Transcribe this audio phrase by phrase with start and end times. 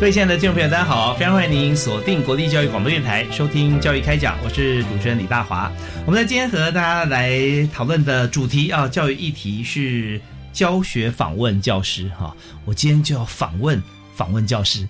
[0.00, 1.12] 各位亲爱的听众朋友，大家好！
[1.12, 5.70] 非常欢迎您锁定国立教育广播电台，收听《教育开讲》，我是主持人李大华。
[6.06, 7.38] 我们在今天和大家来
[7.70, 10.18] 讨论的主题啊，教育议题是
[10.54, 12.34] 教学访问教师哈。
[12.64, 13.80] 我今天就要访问
[14.16, 14.88] 访问教师，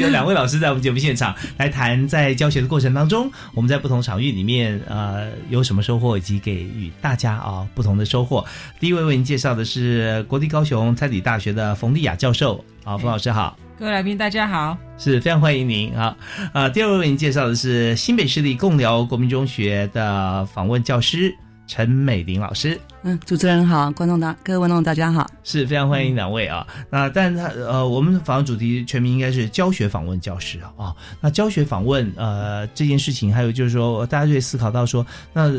[0.00, 8.44] 有两位老师在我们节目现场来谈，在教学的过程当中，我们在不同场域里面呃有什么收获，以及给予大家啊不同的收获。
[8.80, 13.56] 第一位为您介绍的是国立高雄餐理大学的冯丽雅教授，好，冯老师好。
[13.78, 16.16] 各位来宾，大家好，是非常欢迎您啊！
[16.52, 21.34] 啊，第二位为您介绍的是新北市立共寮国民中学的访问教师
[21.66, 22.78] 陈美玲老师。
[23.04, 26.64] 嗯，主持人好，观众大各位观众大家好，是非常欢迎两位啊。
[26.88, 30.94] 那但他呃，我们访问主题全名应该是教学访问教师啊。
[31.20, 35.50] 那教学访问呃这件事情，还有就是说，大家就会思考到说，那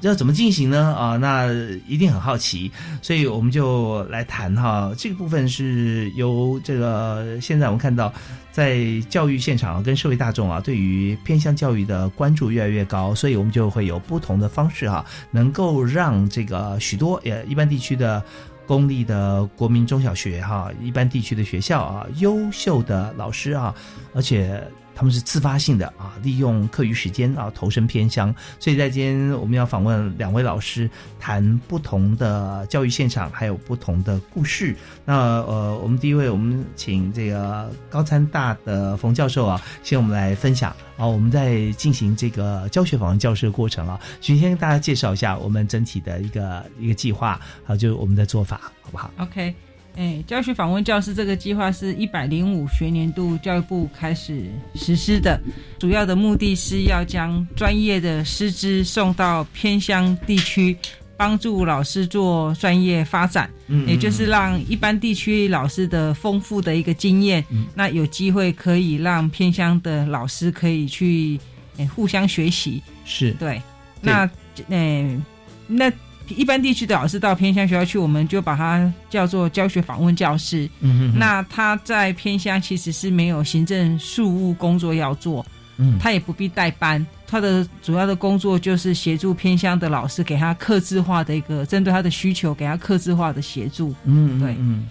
[0.00, 0.94] 要怎么进行呢？
[0.96, 1.52] 啊，那
[1.86, 2.72] 一定很好奇，
[3.02, 4.90] 所以我们就来谈哈。
[4.96, 8.10] 这个部分是由这个现在我们看到。
[8.56, 18.22] 在教育现场跟社会大众啊，对于偏向教育的关注越来越高，所以我们就会有不同的方式哈，能够让这个许多也一般地区的
[18.66, 23.74] 公立的国民中小学哈，一般地区的学校啊，优秀的老师啊，
[24.14, 24.62] 而且。
[24.96, 30.88] 他们是自发性的啊，利用课余时间啊投身偏乡，所以在今天我们要访问两位老师，
[31.20, 34.74] 谈不同的教育现场，还有不同的故事。
[35.04, 49.54] 那呃，我们第一位，我们请这个高参大的冯教授啊，先我们来分享啊，我们在进行这个教学访问教师的过程啊，先先跟大家介绍一下我们整体的一个一个计划，啊，就是我们的做法，好不好？OK。
[49.96, 55.40] 哎，教学访问教师这个计划是一百零五学年度教育部开始实施的，
[55.78, 60.76] 主要的目的是要将专业的师资送到偏乡地区，
[61.16, 67.42] 帮助老师做专业发展，嗯，也就是让一般地区老师的丰富的一个经验，
[67.74, 71.40] 那有机会可以让偏乡的老师可以去
[71.78, 73.30] 哎互相学习，是。
[73.32, 73.62] 对，
[74.02, 74.30] 那
[74.68, 75.18] 哎
[75.66, 75.90] 那。
[76.28, 80.68] 一般地区的老师到偏乡学校去，我们就把它叫做教学访问教师。
[80.80, 81.18] 嗯嗯。
[81.18, 85.44] 那他在偏乡其实是没有行政事务工作要做，
[85.76, 93.94] 嗯，他也不必带班，他的主要的工作就是协助偏乡的老师，给他克制化的一个针对他的需求，给他克制化的协助。
[94.04, 94.88] 嗯，对，嗯。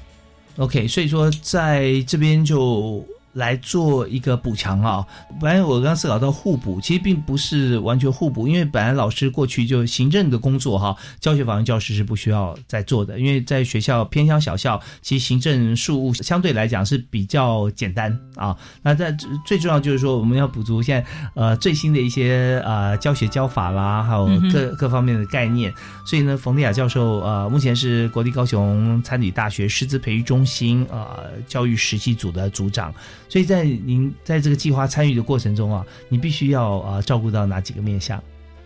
[0.57, 3.06] OK，所以说在这边就。
[3.35, 5.06] 来做一个补强啊！
[5.41, 18.56] 本来我刚思考到互补，其实并不是完全互补，因为本来老师过去就行政的工作哈，教学访问教师是不需要再做的，因为在学校偏乡小校，其实行政事务相对来讲是比较简单啊。
[18.81, 25.74] 那在最重要就是说，我们要补足现在呃最新的一些呃教学教法啦，还有各各方面的概念。
[26.06, 32.94] 所以呢，冯丽雅教授呃目前是国立高雄参旅大学师资培育中心呃教育实习组的组长。
[33.28, 38.22] 所以在您在这个计划参与的过程中啊，你必须要啊照顾到哪几个面向？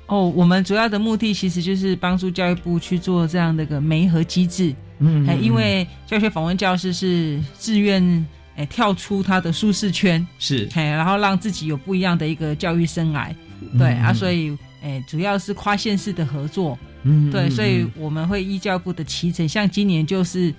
[0.07, 4.73] 哦，我们主要的目的其实就是帮助教育部去做这样的一个媒合机制。
[4.97, 8.25] 嗯，因为教学访问教师是自愿
[8.55, 13.33] 哎跳出他的舒适圈，是哎，然后让自己有不一样的一个教育生涯。
[13.77, 16.77] 对啊，所以哎，主要是跨县市的合作。
[17.03, 20.53] 嗯，对，所以我们会依教育部的期程，像今年就是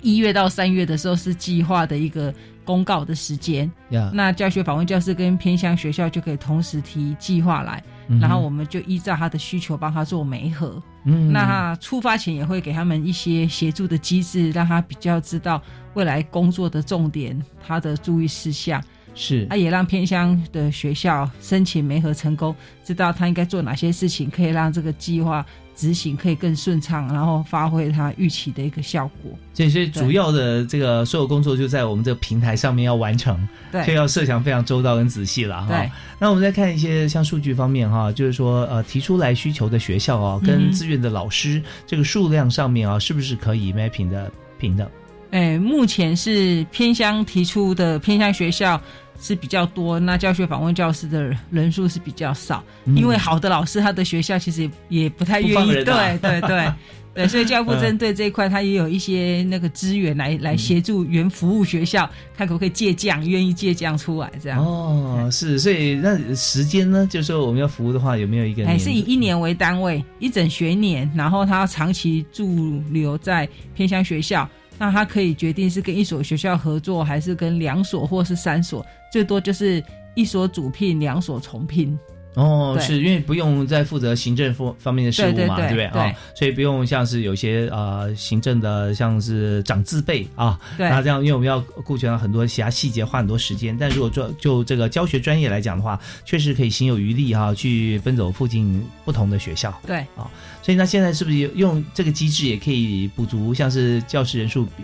[0.00, 2.32] 一月到三月的时候是计划的一个。
[2.66, 3.70] 公告的时间，
[4.12, 7.82] 那教学访问教师跟偏乡学校就可以同时提计划来，
[8.20, 10.82] 然后我们就依照他的需求帮他做媒合。
[11.04, 15.62] 嗯，那出发前也会给他们一些协助的机制，让他比较知道
[15.94, 18.82] 未来工作的重点，他的注意事项。
[19.14, 22.54] 是，他也让偏乡的学校申请媒合成功，
[22.84, 29.30] 知道他应该做哪些事情，可以让这个计划执行可以更顺畅，然后发挥它预期的一个效果。
[29.54, 35.86] 这些主要的这个所有工作就在我们这个平台上面要完成，对，所以要设想非常周到跟仔细了哈。
[36.18, 44.88] 那我们再看一些像数据方面哈，就是说呃提出来需求的学校啊，跟志愿的老师这个数量上面啊，是不是可以 mapping 的平等？
[45.30, 48.80] 哎，目前是偏乡提出的偏乡学校。
[49.18, 52.62] 是比较多，那教学访问教师的人数是比较少，
[52.94, 56.70] 因为好的老师他的学校其实也不太愿意，对对对
[57.14, 62.06] 对，所以教育部针对这一块，他也有一些那个资源来来协助原服务学校，
[62.36, 64.62] 看可不可以借将，愿意借将出来这样。
[64.62, 68.66] 哦，是，所以那时间呢，就是说我们要服务的话，有没有一个？
[68.66, 74.46] 还是以一年为单位，一整学年，然后他长期驻留在偏乡学校。
[74.78, 79.82] 那他可以决定是跟一所学校合作，还是跟两所或是三所，最多就是
[80.14, 81.98] 一所主聘，两所重聘。
[82.36, 86.12] 哦，是因为不用再负责行政方方面的事务嘛，对不对啊？
[86.34, 93.74] 所以不用像是有些呃行政的，像是长字辈啊，那这样，因为我们要顾全了很多其他细节，花很多时间。
[93.80, 99.72] 但如果做就这个教学专业来讲的话，确实可以行有余力哈，去奔走附近不同的学校。
[99.86, 100.28] 对啊，
[100.60, 104.82] 所以那现在是不是用这个机制也可以补足，像是教师人数比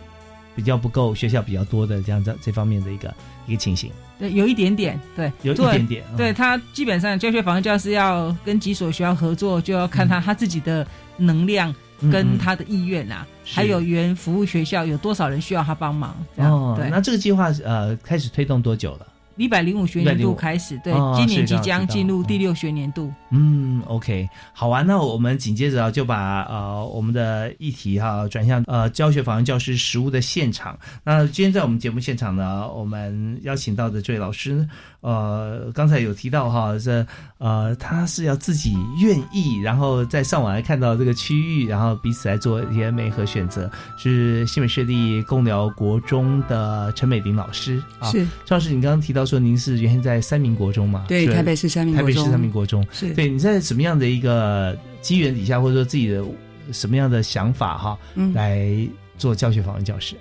[0.57, 3.15] 比较不够，学校比较多的这样这这方面的一个
[3.47, 3.91] 一个情形？
[4.23, 6.05] 对，有一点点，对，有一点点。
[6.17, 10.87] 对他基本上教学访问教师要跟几所学校合作，就要看他他自己的
[11.17, 11.75] 能量
[12.13, 16.17] 跟他的意愿啊，还有原服务学校有多少人需要他帮忙。
[16.37, 19.07] 哦，对，那这个计划呃开始推动多久了？
[19.37, 23.13] 一百零五学年度开始，对，今年即将进入第六学年度。
[23.31, 30.79] 嗯，OK，好啊，那我们紧接着就把呃我们的议题哈转向呃教学访问教师实务的现场。
[31.03, 34.69] 那今天在我们节目现场呢，我们邀请到的这位老师，
[35.01, 37.07] 呃，刚才有提到哈，这
[37.39, 48.11] 呃他是要自己愿意，然后在上网来看到这个区域，然后彼此来做一些美和选择，是新北市立贡寮国中的陈美玲老师啊。
[48.11, 51.05] 是，赵老师，你刚刚提到说您是原先在三民国中嘛？
[51.09, 52.85] 对，台北市三民台北市三民国中。
[52.91, 53.13] 是。
[53.15, 56.25] 对，你在什么样的一个机缘底下，或者说自己的
[56.73, 57.99] 什么样的想法哈，
[58.35, 58.69] 来
[59.19, 60.15] 做教学访问教师？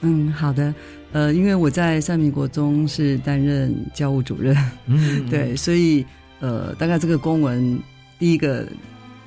[0.00, 0.74] 嗯，好的，
[1.12, 4.56] 呃，因为我在三民国中是担任教务主任，
[4.86, 6.04] 嗯， 对，所以
[6.40, 7.78] 呃，大概这个公文
[8.18, 8.66] 第一个。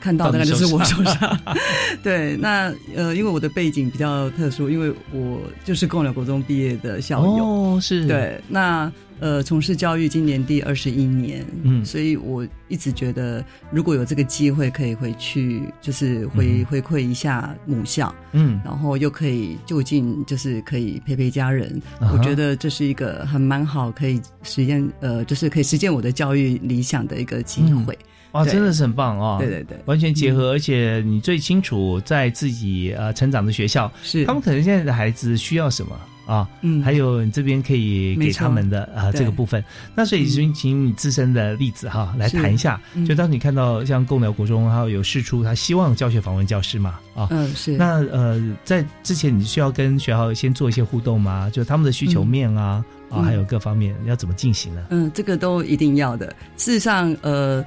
[0.03, 1.39] 看到大概就是我手上，
[2.01, 8.07] 对，那呃，因为我的背景比较特殊，因为我就是共寮国中毕业的校友，哦，是。
[8.07, 8.91] 对，那
[9.21, 13.41] 呃，从事教育今年第二十一年，嗯，所以我一直觉得
[13.71, 21.81] 如果有这个机会可以回去，就是回回馈一下母校，嗯，然后又可以就近就是可以陪陪家人，
[22.11, 27.97] 我觉得这是一个很蛮好可以实现呃，就是可以实现我的教育理想的一个机会。
[28.31, 29.37] 哇，真的是很棒啊！
[29.39, 34.25] 对对对，完全结合，而且你最清楚在自己呃成长的学校，是。
[34.25, 35.91] 他们可能现在的孩子需要什么
[36.25, 36.47] 啊？
[36.61, 39.63] 嗯，还有你这边可以给他们的啊这个部分。
[39.95, 47.77] 那所以请请你自身的例子哈来谈一下，就当你看到像共寮国中还有有试出他希望教学访问教师嘛啊，嗯是。
[47.77, 51.49] 那呃在之前你需要跟学校先做一些互动吗？
[51.51, 54.85] 就他们的需求面啊啊还有各方面要怎么进行呢？
[54.89, 56.27] 嗯，这个都一定要的。
[56.57, 57.63] 事实上呃。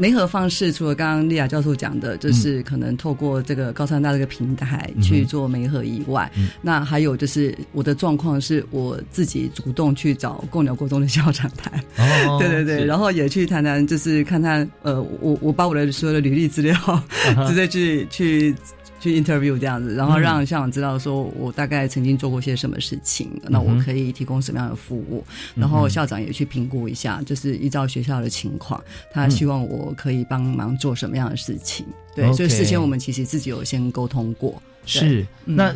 [0.00, 6.30] 媒合方式除了刚刚丽亚教授讲的，就是可能透过这个高三大这个平台去做媒合以外，
[6.62, 11.78] 那还有就是我的状况是我自己主动去找共鸟国中的校长谈，
[12.40, 16.74] 对对对，然后也去谈谈，就是看看呃，我我把我的所有的履历资料
[17.46, 18.54] 直接去去。
[19.00, 28.80] 去 interview 这样子，然后让校长知道说我大概曾经做过些什么事情，那我可以提供什么样的服务，然后校长也去评估一下，就是依照学校的情况，
[29.10, 31.84] 他希望我可以帮忙做什么样的事情。
[32.14, 34.62] 对，所以事先我们其实自己有先沟通过。
[34.84, 35.74] 是，那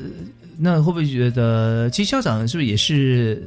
[0.58, 3.42] 那会不会觉得，其实校长是不是也是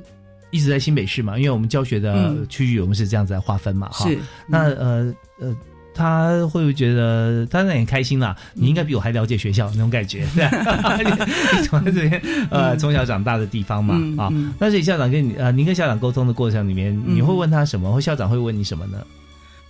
[0.49, 1.37] 一直在新北市嘛？
[1.37, 4.09] 因为我们教学的区域我们是这样子来划分嘛，哈。
[4.09, 4.17] 是，
[4.47, 5.55] 那呃呃。
[5.97, 8.35] 他会不会觉得他那很开心啦？
[8.53, 10.45] 你应该比我还了解学校那种感觉，对
[11.59, 14.31] 你从这边呃从小长大的地方嘛啊。
[14.59, 18.97] 那所以校长跟你呃，您跟校长沟通的过程里面，你会问他什么，或校长会问你什么呢？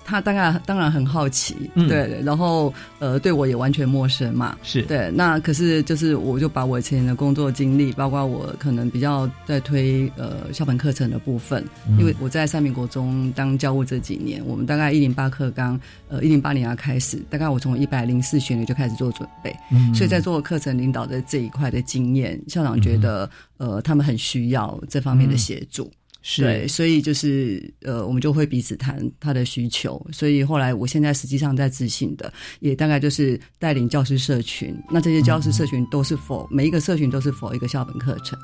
[0.07, 4.81] 他当然当然很好奇，对，然后呃，对我也完全陌生嘛，是。
[4.83, 5.11] 对。
[5.13, 11.61] 那可是就是我就把我以前的工作经历，包括我可能比较在推呃校本课程的部分，
[11.99, 19.53] 因为我在三民国中当教务这几年，我们大概一零八课纲呃一零八年要开始，大概我从一百零四学年就开始做准备，
[19.93, 25.91] 所以在做课程领导的这一块的经验，校长觉得呃他们很需要这方面的协助。
[26.37, 30.05] 对，所以就是呃，我们就会彼此谈他的需求。
[30.11, 34.75] 所以后来，我现在实际上在执行的，也大概就是带领教师社群。
[34.89, 38.37] 那这些教师社群都是否每一个社群都是否一个校本课程。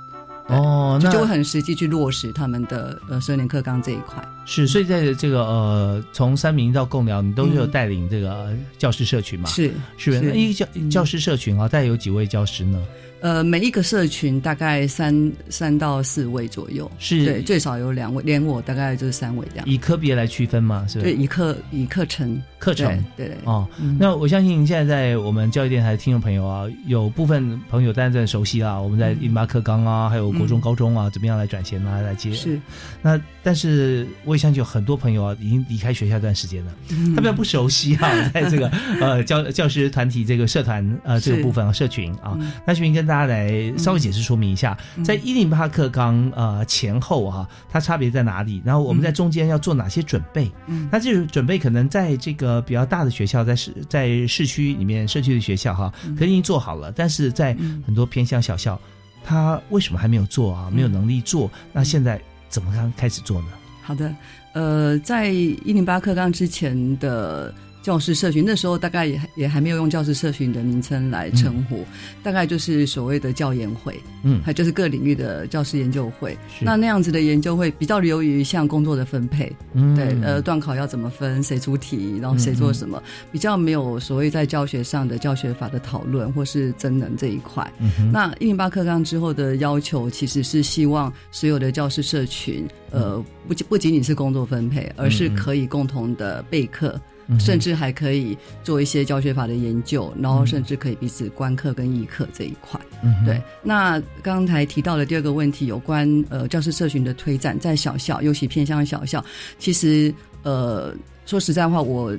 [0.47, 4.21] 哦，那就会很实际去落实他们的呃十二年课纲这一块。
[4.45, 9.49] 是，所以在这个呃从三明到共寮，你都有带领这个教师社群嘛？
[9.49, 10.33] 是，是？
[10.33, 12.85] 一个教教师社群啊，大概有几位教师呢？
[13.23, 17.23] 呃，每一个社群大概三三到四位左右，是。
[17.23, 19.65] 对，最少有两位，连我大概就是三位这样。
[19.65, 20.85] 以科别来区分嘛？
[20.89, 21.01] 是。
[21.01, 22.37] 对，以课以课程。
[22.59, 23.01] 课程。
[23.15, 23.37] 对对。
[23.45, 23.65] 哦。
[23.97, 32.33] 那我相信现在在我们教育电台的听众朋友啊，有部分朋友当然很熟悉啊，我们在印巴课纲啊，还有国中、高中啊，怎么样来转衔啊，来接。
[32.33, 32.59] 是。
[33.01, 36.73] 那但是我也相信有很多朋友啊，已经离开学校一段时间了，
[37.15, 42.37] 他比较不熟悉啊，在这个呃教教师团体这个社团呃这个部分啊，社群啊，
[42.67, 44.03] 那群跟大家来稍微。
[44.03, 48.61] 解释说明一下，在一零八课纲呃前后啊，它差别在哪里？
[48.65, 50.51] 然后我们在中间要做哪些准备？
[50.67, 56.91] 嗯，那这个准备可能在这个比较大的学校，在市在市区里面社区的学校哈，可能已经做好了。
[56.91, 57.55] 但是在
[57.85, 58.77] 很多偏乡小校，
[59.23, 60.69] 他为什么还没有做啊？
[60.69, 61.49] 没有能力做？
[61.71, 63.47] 那现在怎么刚开始做呢？
[63.83, 64.13] 好的，
[64.51, 67.55] 呃，在一零八课纲之前的。
[67.83, 71.85] 教师社群那时候大概也也还没有用教师社群的名称来称呼，
[72.23, 76.37] 大概就是所谓的教研会，嗯，还就是各领域的教师研究会。
[76.61, 87.69] 那那样子的研究会比较流于像工作的分配，嗯，对，呃，段考要怎么分，谁出题，然后谁做什么，比较没有所谓在教学上的教学法的讨论或是增能这一块。
[88.13, 96.97] 那一零八课纲之后的要求，其实是希望所有的教师社群，呃，不不仅仅是工作分配，而是可以共同的备课。
[97.39, 102.79] 甚至还可以做一些教学法的研究，然后甚至可以彼此观课跟议课这一块。
[103.25, 109.23] 对，那刚才提到的第二个问题，有关呃教师社群的推展，在小校，尤其偏向小校，
[109.59, 110.13] 其实
[110.43, 110.93] 呃
[111.25, 112.17] 说实在话，我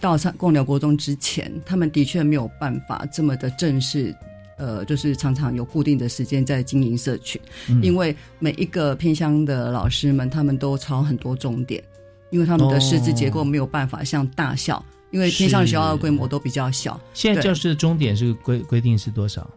[0.00, 4.14] 到上共寮国中之前，他们的确没有办法这么的正式，
[4.58, 7.40] 呃，就是常常有固定的时间在经营社群，
[7.82, 11.82] 因为每一个偏乡的老师们，他们都抄很多重点。
[12.30, 17.00] 因为他们的师资结构没有办法像大校，因为偏向学校的规模都比较小。
[17.14, 19.48] 现在教师的终点是规规定是多少？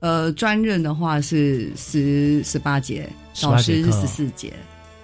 [0.00, 3.08] 呃，专任的话是十十八节，
[3.42, 4.52] 导师是十四节。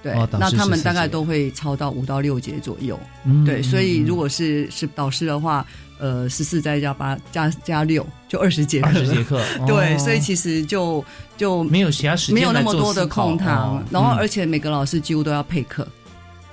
[0.03, 2.99] 对，那他们大概都会超到五到六节左右。
[3.45, 5.67] 对，所以如果是是导师的话，
[5.99, 8.87] 呃，十四再加八加加六，就二十节课。
[8.87, 9.43] 二十节课。
[9.67, 11.05] 对，所以其实就
[11.37, 15.87] 就没有其他时间，没有那么多的空堂，然后而且每个老师几乎都要配课。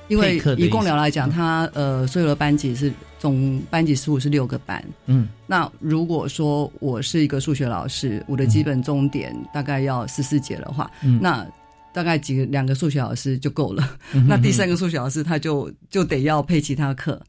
[0.10, 10.91] 因为以共疗来讲，他呃所有的班级是总班级数是六个班，嗯，那如果说我是一个数学老师，我的基本重点大概要十四节的话，
[11.22, 11.45] 那
[11.93, 17.19] 大概几个两个数学老师就够了， 那第三个数学老师他就就得要配其他课，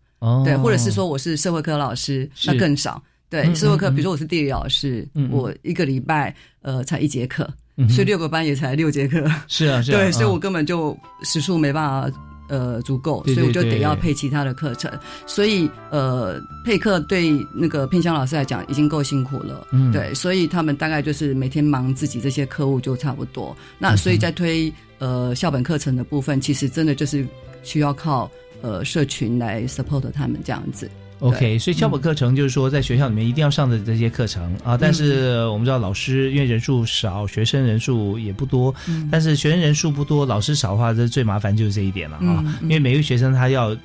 [0.44, 3.00] 对，或者是说我是社会科老师，那更少，
[3.30, 7.48] 对，社会科，比如说我是地理老师，我一个礼拜呃才一节课，
[7.88, 12.10] 所以六个班也才六节课，是啊，是啊对，所以我根本就时数没办法。
[12.48, 14.90] 呃，足够，所以我就得要配其他的课程。
[15.26, 19.66] 所以，呃，配课对那个片香老师来讲已经够辛苦了。
[19.70, 23.56] 嗯，对，所以他们大概就是每天忙自己这些课务就差不多。
[23.78, 27.26] 那所以在推呃校本课程的部分，其实真的就是
[27.62, 30.90] 需要靠呃社群来 support 他们这样子。
[31.24, 34.76] OK，所以校本课程就是说，在学校里面一定要上的这些课程啊。
[34.76, 38.74] 但是我们知道，老师因为人数少，学生人数也不多。
[39.10, 42.44] 但是学生人数不多，老师少的话，这最麻烦就是这一点了啊。
[42.62, 43.76] 因为每个学生他要。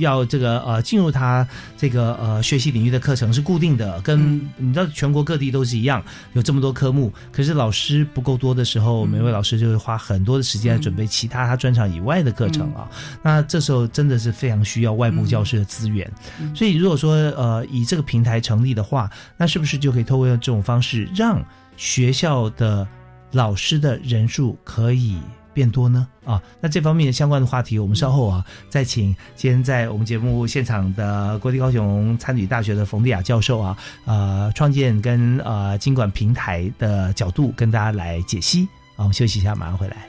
[0.00, 6.02] 要这个呃进入他这个呃学习领域的课程是固定的，跟你知道全国各地都是一样，
[6.32, 7.12] 有这么多科目。
[7.32, 12.88] 可是老师不够多的时候，每位老师就会花很多的时间来准备其他他专场以外的课程啊。
[13.22, 16.10] 那这时候真的是非常需要外部教师的资源。
[16.54, 21.44] 所以如果说呃以这个平台成立的话，那是不是就可以透过这种方式，让
[21.76, 22.86] 学校的
[23.32, 25.18] 老师的人数可以？
[25.52, 40.08] 变多呢啊，那这方面相关的话题，我们稍后啊再请今天在我们节目现场的国立高雄参与大学的冯丽雅教授啊，呃，创建跟呃经管平台的角度跟大家来解析啊，我们休息一下，马上回来。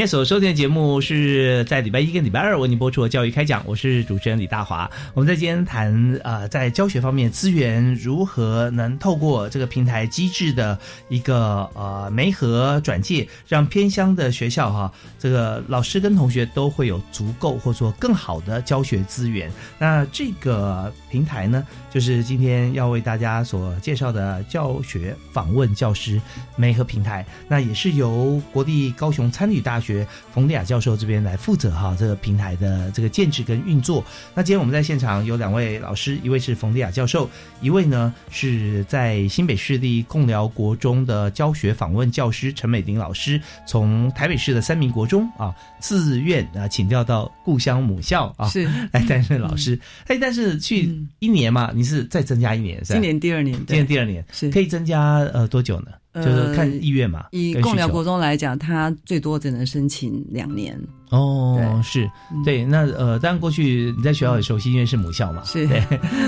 [0.00, 4.90] 天所收听的节目是在礼拜一跟礼拜二为您播出的《教育开讲》，我是主持人李大华。
[5.12, 10.78] 我们在今天谈呃，在教学方面资源如何能透过这个平台机制的
[11.10, 19.52] 一个呃媒合转介，让偏乡的学校哈，这个老师跟同学都会有足够或说更好的教学资源。
[19.78, 26.18] 那这个平台呢，就是今天要为大家所介绍的教学访问教师
[26.56, 27.22] 媒合平台。
[27.46, 29.89] 那也是由国立高雄参旅大学
[30.32, 34.04] 冯丽雅教授这边来负责哈这个平台的这个建制跟运作。
[34.34, 37.28] 那今天我们在现场有两位老师，一位是冯丽雅教授，
[37.60, 49.78] 一位呢是在新北市立共寮国中的教学访问教师陈美玲老师，从台北市的三民国中啊自愿啊请调到故乡母校啊是来担任老师。
[50.06, 52.94] 哎，但是去一年嘛，你是再增加一年是吧？
[52.94, 55.92] 今年第二年，今年第二年是可以增加呃多久呢？
[56.14, 57.26] 就是看意愿嘛。
[57.32, 60.80] 以共寮国中来讲，他最多只能申请两年。
[61.10, 62.10] 哦，是
[62.44, 62.64] 对。
[62.64, 65.80] 那呃，当然过去你在学校也熟悉，因为是母校嘛，是对，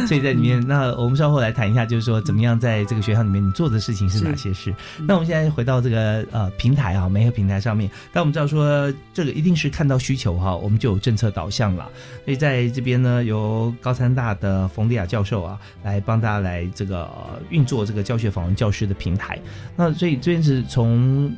[0.07, 4.75] 所以在里面，那我们稍后来谈一下，就是说怎么样在这个学校里面你做的事情是哪些事。
[5.07, 11.89] 那我们现在回到这个呃平台啊，媒合平台上面，但我们知道说这个一定是看到需求哈，我们就有政策导向了。
[12.25, 19.39] 所以在这边呢，由高三大的冯丽亚教授啊，来帮大家来这个、呃运作这个教学访问教师的平台。
[19.77, 21.31] 那所以这边是从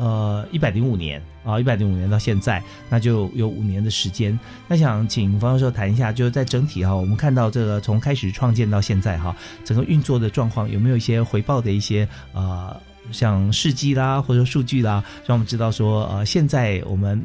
[0.00, 4.38] 呃一百零五年啊，一百零五年到现在，那就有五年的时间。
[4.66, 12.74] 那想请方教授谈一下，就是在整体哈，我们看到这个从开始创建到现在哈，整个运作的状况有没有一些回报的一些呃，
[13.12, 17.22] 像事迹啦，或者说数据啦，让我们知道说呃，现在我们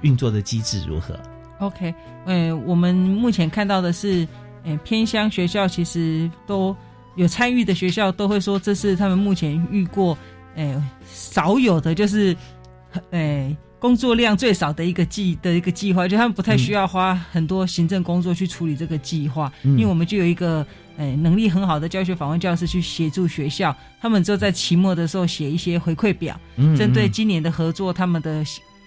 [0.00, 1.18] 运作的机制如何
[1.60, 1.94] ？OK，
[2.26, 4.26] 嗯、我们目前看到的是，
[4.64, 6.76] 呃，偏乡学校其实都
[7.16, 10.18] 有参与的学校都会说，这是他们目前遇过，
[10.54, 12.36] 呃，少有的就是，
[13.10, 20.66] 哎，工作量最少的一个计的一个计划，就他们不太需要花很多行政工作去处理这个计划，嗯因为我们就有一个。
[20.96, 28.44] 呃，能力很好的教学访问教师去协助学校，他们就在期末的时候写一些回馈表，嗯针对今年的合作，他们的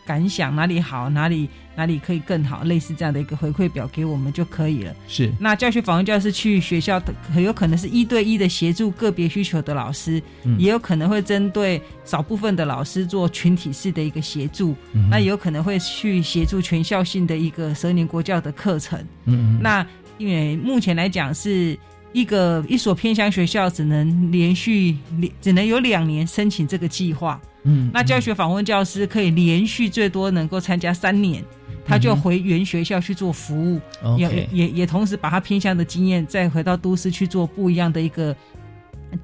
[0.08, 4.96] 感想哪里好，哪里哪里可以更好，类似这样的一个回馈表给我们就可以了。
[5.08, 5.30] 是。
[5.38, 10.58] 那教学访问教师去学校的，很有可能是一对一的协助个别需求的老师，嗯。
[10.58, 18.98] 也有可能会针对少部分的老师做群体式的一个协助，嗯那也有可能会去协助全校性的一个十二年国教的课程。
[19.26, 19.86] 嗯嗯那
[20.18, 21.78] 因为目前来讲是
[22.12, 24.96] 一个一所偏乡学校只能连续
[25.40, 31.44] 只能有两年申请这个计划，嗯那教学访问教师可以连续最多能够参加三年，
[31.86, 33.82] 他就回原学校去做服务，
[34.18, 38.36] 也也也同时把他偏向的经验再回到都市去做不一样的一个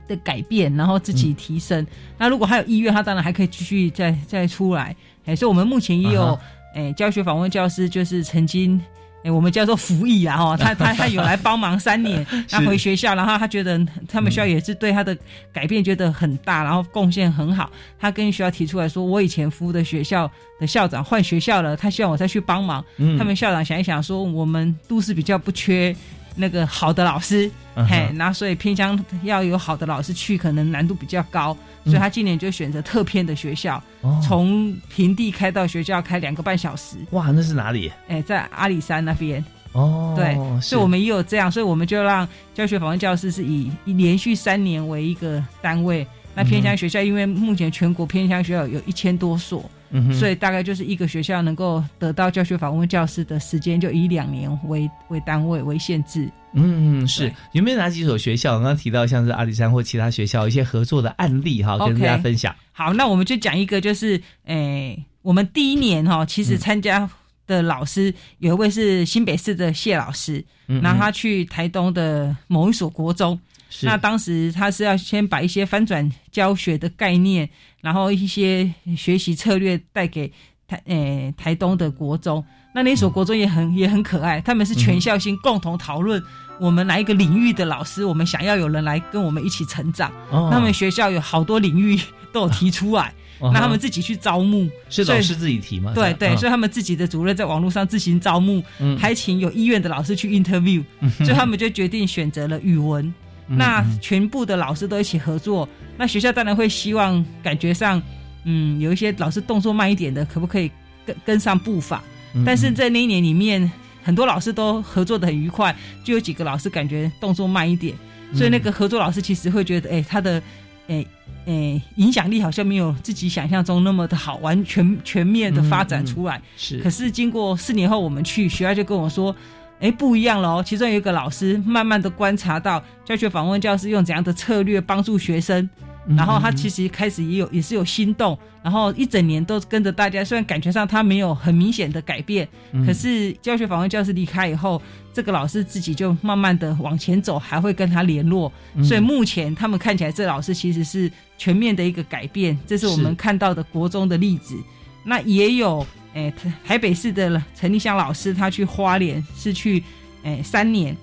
[0.08, 1.86] 的改变，然后自己提升。
[2.18, 4.96] 那如果还有意愿，他当然还可以继续再再出来。
[5.26, 6.38] 哎，所以我们目前也有
[6.76, 8.82] 哎、教学访问教师，就是曾经。
[9.24, 15.18] 哎，我们叫做服役啊，哈， 他他他有来帮忙三年，他回学校，然后他觉得他们学校也是对他的
[15.52, 17.72] 改变觉得很大，然后贡献很好。
[18.00, 22.84] 他跟学校提出来说，我以前服务的学校的校长换学校了，他希望我再去帮忙。
[22.98, 25.96] 嗯他们校长想一想说，我们都市比较不缺
[26.36, 33.82] 那个好的老师，嘿，那所以偏乡要有好的老师去，可能难度比较高，所以他今年就选择特偏的学校，
[34.22, 37.92] 从平地开到学校开两个半小时，哇，那是哪里？
[38.08, 39.44] 哎，在阿里山那边。
[39.74, 46.06] 哦，对，所以我们也有这样，所以我们就让教学访问教师是以以连续三年为一个单位。
[46.36, 49.68] 那偏乡学校，因为目前全国偏乡学校有一千多所，
[50.12, 56.30] 所以大概就是一个学校能够得到教学访问教师的时间，就以两年为为单位为限制。
[56.54, 58.54] 嗯，是有没有哪几所学校？
[58.54, 62.56] 刚刚提到像是阿里山或其他学校一些合作的案例哈，跟大家分享。
[62.72, 67.10] 好，那我们就讲一个，就是诶、我们第一年哈、其嗯实参加
[67.46, 77.50] 的老师、有一位是新北市的谢老师，嗯然后他去台东的某一所国中，是那当时他是要先把一些翻转教学的概念，
[77.82, 80.32] 然后一些学习策略带给
[80.68, 82.44] 台诶、台东的国中。
[82.76, 86.22] 那那所国中也很、也很可爱，他们是全校性共同讨论
[86.60, 90.12] 我们哪一个领域的老师，我们想要有人来跟我们一起成长。
[90.32, 92.00] 哦他们学校有好多领域
[92.32, 94.68] 都有提出来， 哦那他们自己去招募。
[94.90, 95.92] 是老师自己提吗？
[95.94, 100.84] 对对，所以他们自己的主任在网络上自行招募，嗯还请有医院的老师去 interview，
[101.24, 103.14] 所以他们就决定选择了语文。
[103.48, 108.02] 嗯那嗯全部的老师都一起合作，那学校当然会希望感觉上，
[108.46, 110.72] 嗯，有一些老师动作慢一点的，可不可以
[111.06, 112.02] 跟跟上步伐？
[112.36, 117.96] 嗯但是在那一年里面，很多老师都合作的很愉快，就有几个老师感觉动作慢一点，
[118.34, 120.42] 所以那个合作老师其实会觉得，哎、他的
[120.88, 121.06] 诶
[121.46, 126.42] 诶，影响力好像没有自己想象中那么的好，完全全面的发展出来。
[126.58, 129.36] 是，可是经过四年后，我们去学校就跟我说。
[129.84, 130.64] 哎，不一样了哦！
[130.66, 135.70] 其中有一个老师慢慢的观察到教学访问教师用怎样的策略帮助学生，
[136.16, 140.24] 然后他其实开始也有也是有心动，然后一整年都跟着大家。
[140.24, 142.48] 虽然感觉上他没有很明显的改变，
[142.86, 148.50] 可是教学访问教师离开以后，这个老师自己就慢慢的往前走，还会跟他联络。
[148.82, 154.56] 所以目前他们看起来，这老师其实是全面的一个改变，这是我们看到的国中的例子。
[155.04, 155.86] 那也有。
[156.14, 159.84] 哎，台台北市的陈立香老师，他去花莲是去
[160.24, 160.96] 哎三年，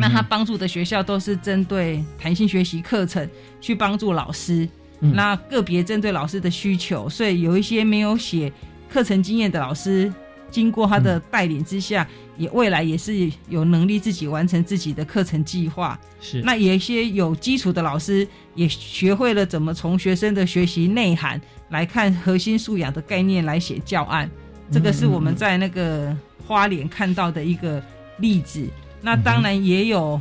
[0.00, 3.28] 那他帮助的学校都是针对弹性学习课程
[3.60, 4.68] 去帮助老师，
[5.00, 8.52] 那个别针对老师的需求，所以有一些没有写
[8.88, 10.12] 课程经验的老师，
[10.50, 12.06] 经过他的带领之下，
[12.36, 15.98] 也未来也是有能力自己完成自己的课程计划。
[16.20, 21.40] 是，那有一些有基础的老师也学会了怎么从学生的学习内涵。
[21.70, 24.26] 来看核心素养的概念来写教案，
[24.72, 27.82] 这个是我们在那个花莲看到的一个
[28.20, 28.66] 例子。
[29.02, 30.18] 那当然也有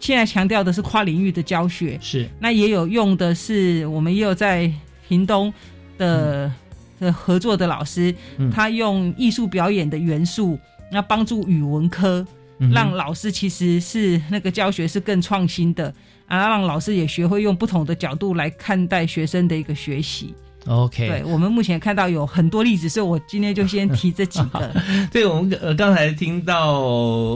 [0.00, 4.72] 现在强调的是跨领域的教学，是那也有用的是我们也有在
[5.06, 5.52] 屏东
[5.98, 6.67] 的的
[7.12, 8.14] 合作的老师，
[8.52, 10.58] 他用艺术表演的元素，
[10.90, 12.26] 那帮助语文科，
[12.72, 15.94] 让老师其实是那个教学是更创新的
[16.26, 20.34] 啊，让老师也学会用不同的角度来看待学生的一个学习。
[20.68, 24.70] OK，对我们目前看到有很多例子，所以我今天就先提这几个。
[25.10, 26.80] 对我们呃刚才听到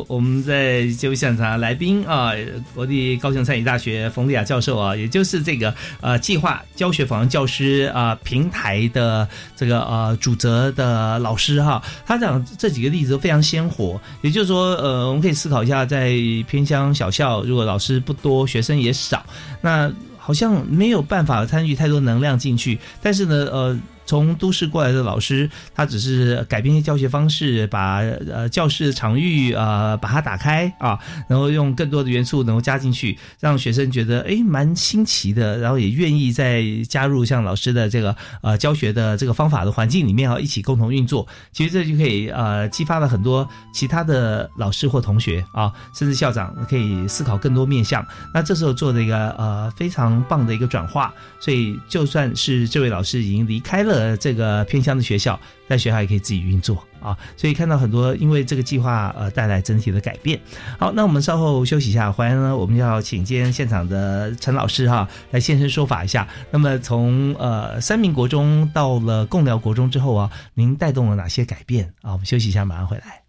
[0.07, 2.33] 我们在节目现场来宾啊，
[2.75, 13.99] 国立高雄餐饮大学冯丽雅教授啊，也就是这个呃计划教学访问教师啊平台的这个呃主责的老师哈，他讲这几个例子都非常鲜活。
[14.21, 16.13] 也就是说，呃，我们可以思考一下，在
[16.47, 19.25] 偏乡小校，如果老师不多，学生也少，
[19.61, 19.91] 那。
[20.25, 23.79] 好像没有办法参与太多能量进去，但是呢，呃。
[24.05, 41.27] 从都市过来的老师，他只是改变一些教学方式，把呃教室的场域啊把它打开啊，然后用更多的元素能够加进去，让学生觉得哎蛮新奇的，然后也愿意再加入像老师的这个呃教学的这个方法的环境里面啊，一起共同运作。
[41.53, 48.05] 其实这就可以呃激发了很多其他的老师或同学啊，甚至校长可以思考更多面向。
[48.35, 53.92] 那这时候做的一个呃非常棒的一个转化，所以就算是这位老师已经离开了。
[53.93, 60.41] 呃，这个偏乡的学校，在学校也可以自己运作啊，所以看到很多因为这个计划呃带来整体的改变。
[60.79, 66.27] 好，那我们稍后休息一下，回来呢，我们要请今天现场的陈老师哈来现身说法一下。
[66.51, 72.13] 那么从呃三民国中到了共寮国中之后啊，您带动了哪些改变啊？
[72.13, 73.22] 我们休息一下，马上回来。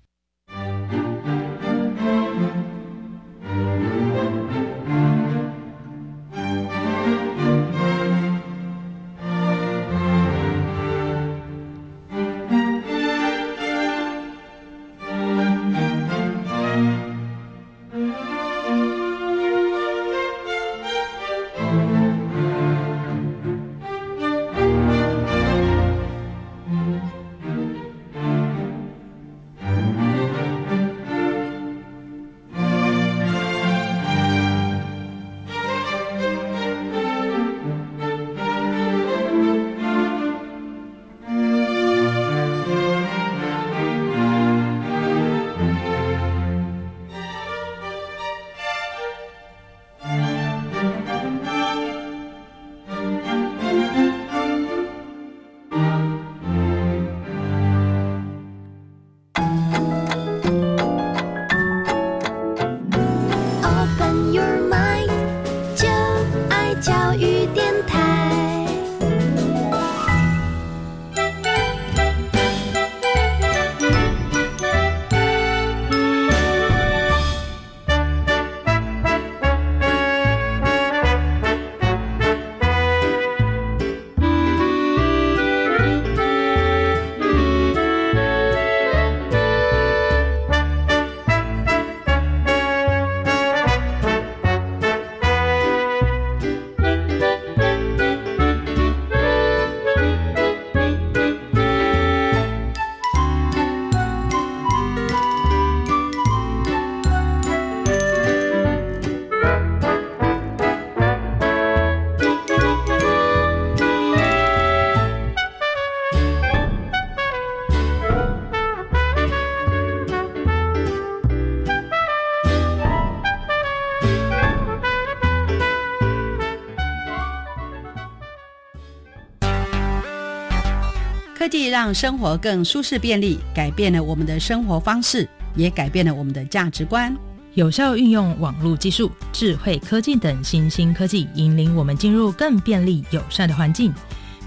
[131.84, 137.13] 让生活更舒适便利，改变了我们的生活方式，也改变了我们的价值观。
[137.56, 143.93] 有效运用网络技术、智慧科技等新兴科技，引领我们进入更便利友善的环境。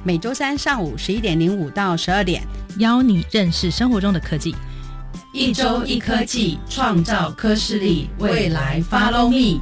[0.03, 2.43] 每周三上午十一点零五到十二点，
[2.79, 4.57] 邀你认识生活中的科技。
[5.35, 9.61] 一周一科技，创造科视力，未来 Follow me。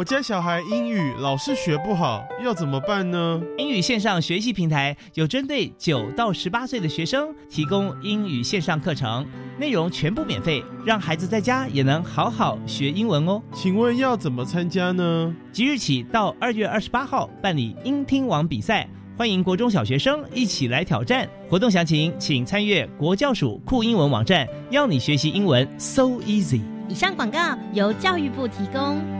[0.00, 3.38] 我家小孩英语老是学不好，要怎么办呢？
[3.58, 9.26] 英语线上学习平台有针对九到十八岁的学生提供英语线上课程，
[9.58, 13.42] 内容全部免费，让孩子在家也能好好学英文哦。
[13.52, 15.36] 请问要怎么参加呢？
[15.52, 21.28] 即日起到二月二十八号办理英听网比赛，欢迎国中小学生一起来挑战。
[21.46, 26.62] 活动详情请参阅国教署酷英文网站，要你学习英文 so easy。
[26.88, 27.38] 以上广告
[27.74, 29.19] 由教育部提供。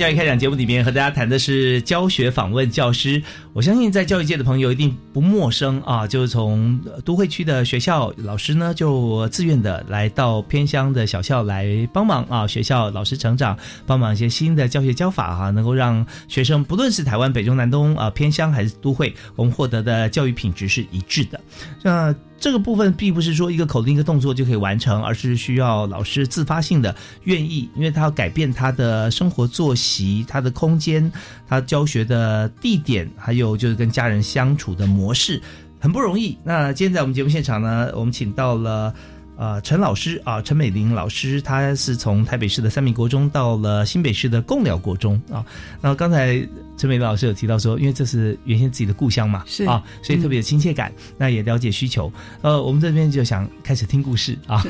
[0.00, 21.38] 教育开讲节目里面和大家谈的是教学访问教师，我相信在教育界的朋友一定不陌生啊，就是从都会区的学校老师呢，就自愿的来到偏乡的小校来帮忙啊，学校老师成长，帮忙一些新的教学教法哈，能够让学生不论是台湾北中南东啊偏乡还是都会，我们获得的教育品质是一致的，
[21.82, 22.14] 那。
[22.40, 31.12] 这个部分并不是说一个口令一个动作就可以完成，而是需要老师自发性的愿意，因为他要改变他的生活作息、他的空间、
[31.46, 35.40] 他教学的地点，还有就是跟家人相处的模式，
[35.78, 36.36] 很不容易。
[36.42, 38.92] 那今天在我们节目现场呢，我们请到了。
[39.40, 45.42] 呃，陈老师啊，陈美玲老师，她是从台北市的三民国中到了新北市的贡寮国中啊。
[45.80, 50.92] 那刚才陈美玲老师有提到说，因为这是原先自己的故乡嘛，是啊，所以特别有亲切感。
[51.16, 52.12] 那也了解需求。
[52.42, 54.62] 呃，我们这边就想开始听故事啊，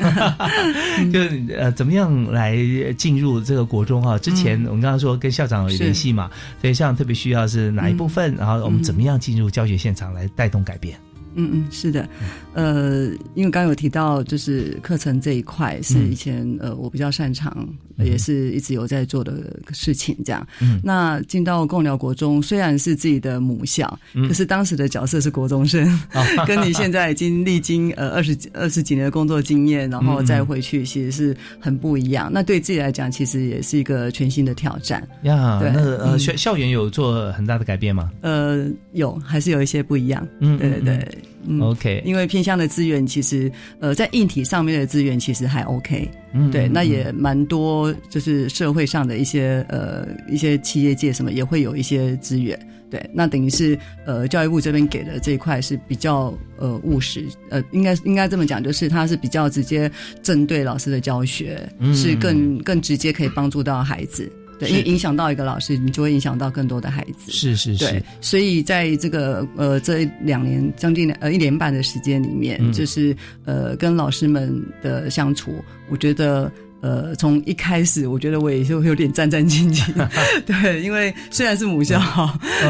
[1.13, 1.19] 就
[1.53, 2.57] 呃，怎么样来
[2.97, 4.17] 进入这个国中啊？
[4.19, 6.31] 之前我们刚刚说跟校长有联系嘛，
[6.61, 8.37] 所以校长特别需要是哪一部分？
[8.37, 10.97] 然后我们怎么样进入教学现场来带动改变？
[10.97, 12.09] 嗯嗯嗯，是的，
[12.55, 20.17] 呃，因为刚刚有提到，就是课程这一块是以前呃我比较擅长，也是一直有在做的事情。
[20.25, 25.87] 这样，嗯那进到共寮国中，虽然是自己的母校，可是当时的角色是国中生，
[26.47, 32.31] 跟你现在已经历经呃二十二十几年的工作经验，然后再回去，其实是很不一样。
[32.33, 35.07] 那对自己来讲，其实也是一个全新的挑战。
[35.23, 38.11] 呀，那呃学校园有做很大的改变吗？
[38.23, 40.27] 呃，有，还是有一些不一样。
[40.41, 41.19] 嗯，对对对。
[41.61, 52.59] OK，因为偏向的资源其实，呃，在硬体上面的资源其实还 OK，嗯，对，那也蛮多，就是社会上的一些呃一些企业界什么也会有一些资源，
[52.91, 59.91] 对，那等于是呃教育部这边给的这一块是比较呃务实，呃，应该应该这么讲，就是它是比较直接
[60.23, 64.31] 针对老师的教学，是更更直接可以帮助到孩子。
[64.61, 67.33] 对，因为影响到一个老师，你就会影响到更多的孩子。
[67.33, 67.85] 是是是。
[67.85, 75.53] 对，所以在这个呃这两年将近呃一年半的时间里面，就是呃跟老师们的相处，
[75.89, 76.53] 我觉得。
[76.83, 80.09] 呃，从一开始，我觉得我也就有点战战兢兢，
[80.47, 82.01] 对，因为虽然是母校，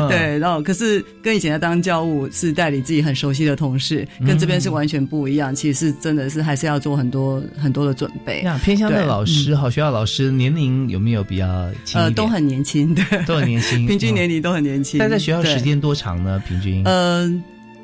[0.08, 5.54] 对，然后可是跟以前在当教务是代理自己很熟悉的同事，跟这边是完全不一样。
[5.54, 8.42] 其实是真的是还是要做很多很多的准备。
[8.42, 12.00] 那偏乡的老师，好学校老师年龄有没有比较轻？
[12.00, 14.98] 呃，都很年轻，对，都很年轻，平均年龄都很年轻。
[14.98, 16.42] 但在学校时间多长呢？
[16.48, 16.82] 平均？
[16.84, 17.30] 呃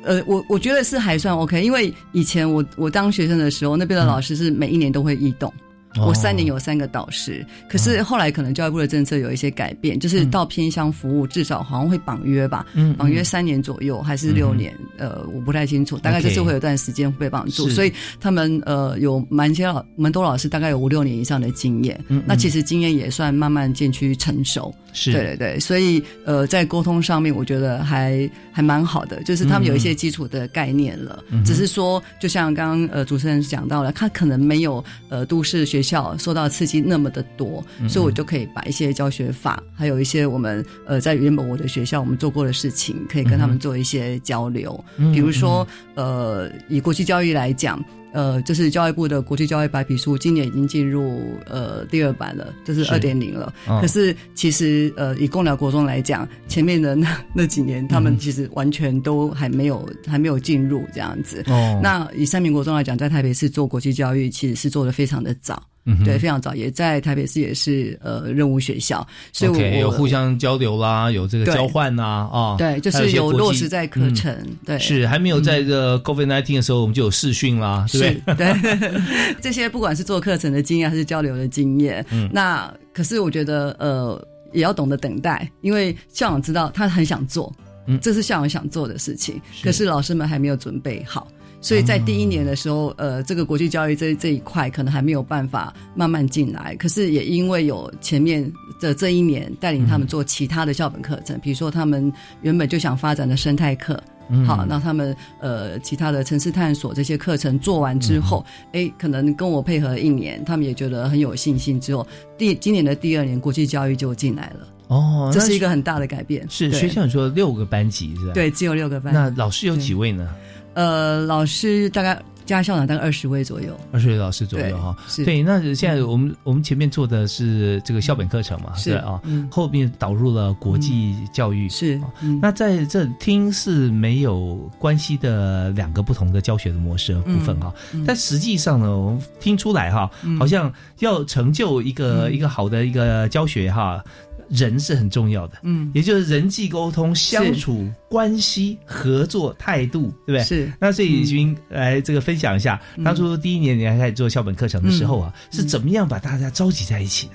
[0.03, 5.53] 呃，我我觉得是还算 OK，因为以前我我当学生的时候，那边的老师是每一年都会异动。
[5.95, 25.11] 我三年有三个导师，可是后来可能教育部的政策有一些改变，就是到偏乡服务至少好像会绑约吧，嗯绑约三年左右还是六年，呃，我不太清楚，大概就是会有段时间会被绑住，所以他们呃有蛮些老蛮多老师大概有五六年以上的经验，那其实经验也算慢慢渐趋成熟，是。
[25.11, 35.86] 对对对，所以呃在沟通上面我觉得还还蛮好的，就是他们有一些基础的概念了，只是说就像刚刚呃主持人讲到了，他可能没有呃都市学。
[35.87, 44.83] 校受到刺激那么的多，所以我就可以把一些教学法，还有一些我们呃在原本我的学校我们做过的事情，可以跟他们做一些交流。
[45.13, 47.83] 比如说呃，以国际教育来讲。
[48.13, 53.53] 呃，就是教育部的国际教育白皮书，今年已经进入呃第二版了，就是二点零了。
[53.81, 61.43] 可是其实呃，以公寮国中来讲，前面的那那几年，他们其实完全都还没有还没有进入这样子。
[61.83, 65.61] 那以三民国中来讲，在台北市做国际教育，其实是做的非常的早。
[66.03, 78.53] 对，非常早，也在台北市也是呃任务学校，所以我有互相交流啦，有这个交换呐啊，对，就是有落实在课程，对，是还没有在这个 COVID nineteen 的时候，我们就有试训啦，对对？
[79.41, 84.21] 这些不管是做课程的经验还是交流的经验，嗯，那可是我觉得呃
[84.51, 87.53] 也要懂得等待，因为校长知道他很想做，
[87.85, 91.27] 嗯，这是校长想做的事情，可是老师们还没有准备好。
[91.59, 96.75] 所以在第一年的时候，呃，这个国际教育这这一块可能还没有办法慢慢进来。
[96.75, 104.01] 可是也因为有前面的这一年带领他们做其他的校本课程，比如说他们原本就想发展的生态课，
[104.45, 111.81] 好，那他们呃其他的城市探索这些课程做完之后，哎，可能跟我配合一年，他们也觉得很有信心。
[111.81, 112.05] 之后
[112.37, 114.67] 第今年的第二年国际教育就进来了。
[114.89, 116.45] 哦，这是一个很大的改变。
[116.49, 118.33] 是学校你说六个班级是吧？
[118.33, 119.13] 对，只有六个班。
[119.13, 120.29] 那老师有几位呢？
[120.77, 124.95] 呃，老师大概加校长大概二十位左右，二十位老师左右哈。
[125.25, 131.67] 对，那现在我们我们前面做的是这个校本课程嘛，是啊，后面导入了国际教育。
[131.67, 131.99] 是。
[132.39, 137.73] 那在这听是没有关系的两个不同的教学的模式部分哈，
[138.05, 143.99] 但实际上呢，我们听出来哈，好像要成就一个一个好的一个教学哈。
[144.49, 150.43] 人是很重要的，嗯，也就是人际沟通、相处关系、合作态度，对不对？
[150.43, 150.71] 是。
[150.79, 157.33] 那所以已经来这个分享一下，当初第一年你还开始做校本课程的时候啊，是怎么样把大家召集在一起的？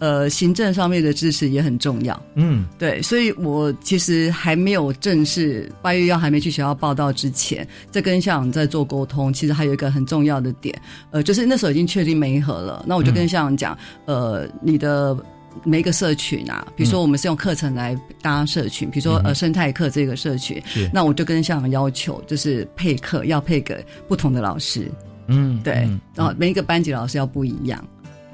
[0.00, 3.02] 呃，行政上面的支持也很重要，嗯，对。
[3.02, 15.16] 所以我其实还没有正式八月幺还没去学校报道之前，在跟校长在做沟通，其实还有一个很重要的点，呃，就是那时候已经确定没合了，那我就跟校长讲，呃，你的。
[15.64, 24.90] 每一个社群啊，比如说我们是用课程来搭社群，比如说呃生态课这个社群，那我就跟校长要求，就是配课要配给不同的老师，
[25.26, 27.82] 嗯，对，然后每一个班级老师要不一样，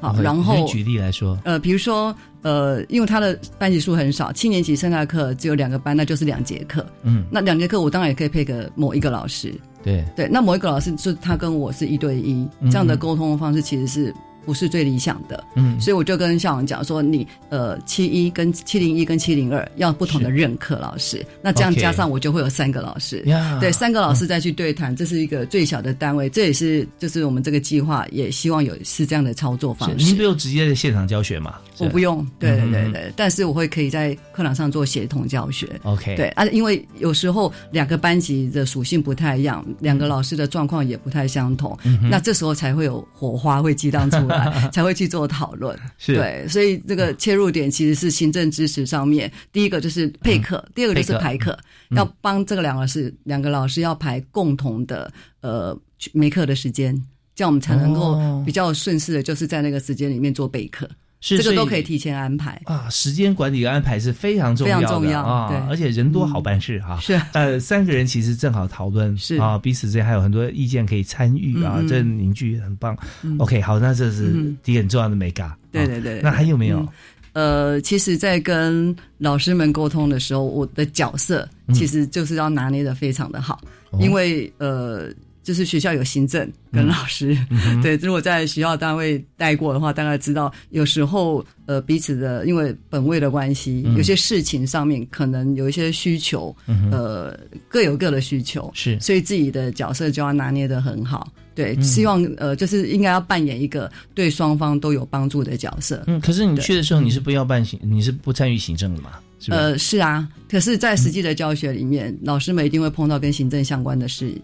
[0.01, 10.05] 好，然后举例来说，呃，比如说呃，因为他的班级数很少，七年级生态课只有两个班，那就是两节课，嗯，那两节课我当然也可以配个某一个老师，对。
[10.17, 14.15] 对，那某一个老师就他跟我是一对一这样的沟通方式，其实是。
[14.45, 23.25] 不是最理想的，嗯，所以我就跟校长讲说，你呃七一跟七零一跟七零二要不同的任课老师，那这样加上我就会有三个老师，
[23.61, 30.05] 对，三个老师再去对谈，这是一个最小的单位，这也是就是我们这个计划也希望有是这样的操作方式。
[30.05, 31.55] 您不用直接的现场教学嘛？
[31.79, 35.69] 我不用，对对对对，但是我会可以在课堂上做协同教学。
[35.83, 41.77] OK，对啊，因为有时候两个班级的属性不太一样，两个老师的状况也不太相同，
[42.11, 44.34] 那这时候才会有火花会激荡出来。
[44.73, 51.59] 才会去做讨论，对，所以这个切入点其实是行政支持上面，第一个就是配课，第二个就是排课，
[51.97, 55.79] 要帮这个两个是两个老师要排共同的呃
[56.13, 56.95] 没课的时间，
[57.35, 60.89] 这样我们才能够比较顺势的，就是在那个时间里面做备课。
[61.25, 66.99] 这个都可以提前安排啊，时间管理安排是非常重要的啊，对，而且人多好办事哈。
[67.01, 72.95] 是，呃，三个人其实正好讨论是啊，彼此之间还有很多意见可以参与啊，这凝聚很棒。
[73.39, 75.57] OK，好，那这是第一个很重要的美嘎。
[75.73, 76.87] 对对对，那还有没有？
[77.33, 83.61] 呃，其实，在跟老师们沟通的时候，我的角色其实就是要拿捏的非常的好，
[83.99, 85.09] 因为呃。
[85.45, 87.37] 就是学校有行政跟老师，
[87.83, 96.57] 对，如果在学校单位待过的话，大概知道有时候呃彼此的因为本位的关系，有些事情上面可能有一些需求，
[96.91, 97.39] 呃
[97.69, 106.03] 各有各的需求，是，所以自己的角色就要拿捏的很好，对，希望呃就是应该要扮演一个对双方都有帮助的角色。
[106.07, 109.11] 嗯，可是你去的时候你是不要办行，你是不参与行政的嘛？
[109.49, 114.35] 呃，是啊，可是，在实际的教学里面，老师们一定会碰到跟行政相关的事。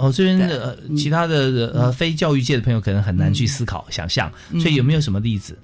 [0.00, 5.58] 哦，这边的其他的呃非教育界的朋友可能很难去思考想象，所以有没有什么例子？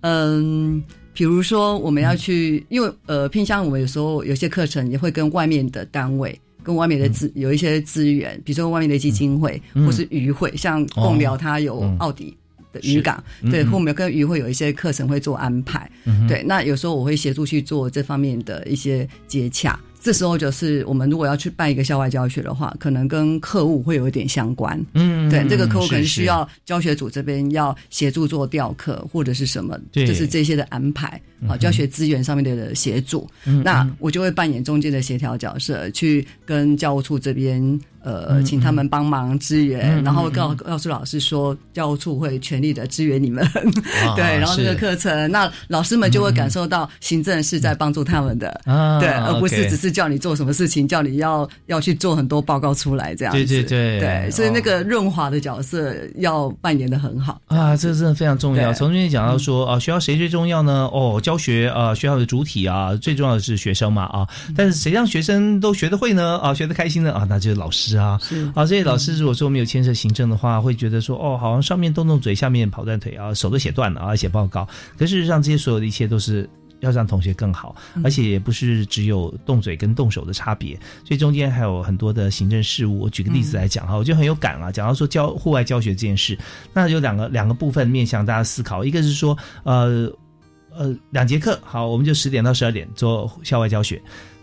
[0.00, 0.82] 嗯，
[1.14, 6.38] 比如说我们要去，因为呃偏向我们有时候有些课程也会跟外面的单位。
[6.64, 12.36] 跟外面的资有一些资源，比如说外面的基金会或是渔会，像共寮它有奥迪
[12.72, 15.90] 的渔港，对，后面跟渔会有一些课程会做安排，
[16.28, 19.76] 对，那有时候我会协助去做这方面的一些接洽。
[20.02, 24.78] 这时候就是我们如果要去办一个校外教学的话，可能跟客户会有一点相关。
[24.94, 33.30] 嗯，对，这个客户可能需要教学组这边要协助做调课或者是什么，就是这些的安排啊，教学资源上面的协助。
[33.64, 37.80] 那我就会扮演中间的协调角色，去跟教务处这边。
[38.02, 43.46] 呃，请他们帮忙支援，然后告告诉老师说，教务处会全力的支援你们。
[44.16, 48.60] 对，然后这个课程，那老师们就会感受到行政是在帮助他们的，
[49.00, 53.44] 对，而不是只是叫你做什么事情，叫你要要去做很多报告出来这样子。
[53.44, 58.72] 对对对，对，所以那个润滑的角色要扮演的很好啊，这真的非常重要。
[58.72, 60.88] 从这边讲到说啊，学校谁最重要呢？
[60.92, 64.26] 哦，教学啊，学校的主体啊，最重要的是学生嘛啊，
[64.56, 66.38] 但是谁让学生都学得会呢？
[66.38, 67.12] 啊，学得开心呢？
[67.12, 67.91] 啊，那就是老师。
[67.96, 68.18] 啊，
[68.54, 74.66] 好，这些老师如果说没有牵涉行政的话，会觉得说，哦，好像上面动动嘴，下面跑断腿啊，手都写断了啊，写报告。
[74.96, 76.48] 可事实上，这些所有的一切都是
[76.80, 80.74] 要让同学更好，而且也不是只有动嘴跟动手的差别，
[81.04, 83.00] 所以中间还有很多的行政事务。
[83.00, 84.72] 我举个例子来讲哈，我就很有感啊。
[84.72, 86.36] 讲到说教户外教学这件事，
[86.72, 90.10] 那有两个两个部分面向大家思考，一个是说，呃
[90.74, 94.02] 呃，两节课，好，我们就十点到十二点做校外教学。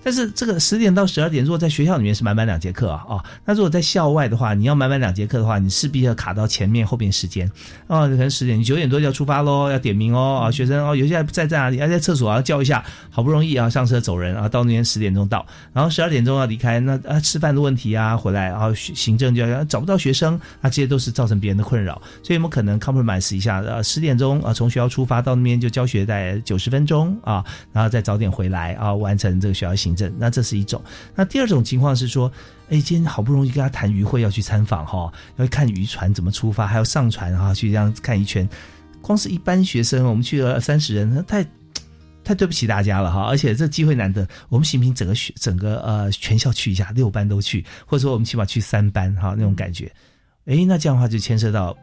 [0.10, 7.48] 但是这个十点到十二点，如果在学校里面是满满两节课啊，哦，那如果在校外的话，你要满满两节课的话，你势必要卡到前面后边时间，
[7.86, 30.80] 哦，可能十点，你九点多就要出发喽，要点名哦，啊，学生哦，有些在在哪里，要在厕所啊叫一下，好不容易啊上车走人啊，到那边十点钟到，然后十二点钟要离开，那啊吃饭的问题啊回来，然后行政就要找不到学生，啊，这些都是造成别人的困扰，所以我们可能 compromise 一下，呃，十点钟啊从学校出发到那边就教学在九十分钟啊，然后再早点回来啊，完成这个学校行那这是一种。
[31.16, 32.32] 那第二种情况是说，
[32.70, 38.48] 哎，今天好不容易跟他谈渔会要去参访哈，要看渔船怎么出发，还要上船哈，去这样看一圈。
[39.02, 41.44] 光是一般学生，我们去了三十人，那太
[42.24, 43.24] 太对不起大家了哈。
[43.24, 49.92] 而且这机会难得，我们行不行整个学整个呃全校去一下，六班都去，或者说我们起码去三班哈，那种感觉。
[50.46, 51.76] 哎，那这样的话就牵涉到。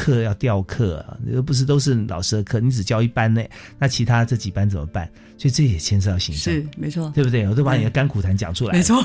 [0.00, 3.42] 课要调课，又不是都是老师的课，你只教一班呢，
[3.78, 5.06] 那其他这几班怎么办？
[5.36, 7.46] 所以这也牵涉到行政，是没错，对不对？
[7.46, 9.04] 我都把你的甘苦谈讲出来，没错，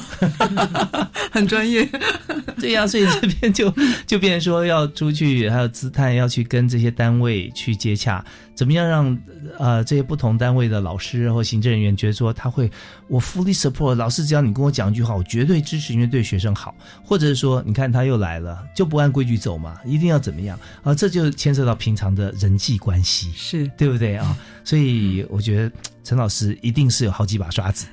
[1.31, 1.87] 很专业。
[2.59, 3.73] 对呀，所以这边就
[4.07, 8.23] 就变成说要出去，还有姿态要去跟这些单位去接洽。
[8.55, 9.17] 怎么样让
[9.59, 12.71] 呃这些不同单位的老师或行政人员觉得说他会
[13.07, 20.95] 我 fully support 老师只要你跟我讲一句话我绝对支持因为对学生好，或者是说你看他又来了就不按规矩走嘛，一定要怎么样啊？
[20.95, 24.37] 这就牵涉到平常的人际关系，是对不对啊？
[24.65, 25.71] 所以我觉得
[26.03, 27.85] 陈老师一定是有好几把刷子，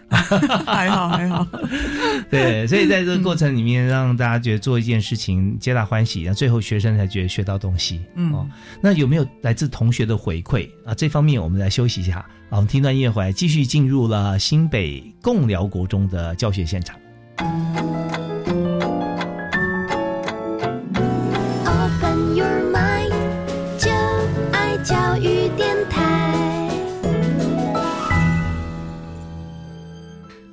[0.66, 1.46] 还 好还好。
[2.28, 8.00] 对，所以在这个过程里面让大家觉得做一件事情皆大欢喜，然后最后学生才觉得学到东西。
[8.16, 8.48] 嗯，哦，
[8.80, 10.68] 那有没有来自同学的回馈？
[10.84, 18.01] 啊，这方面我们来休息一下啊，我们听段音乐回来，继续进入了新北共寮国中的教学现场。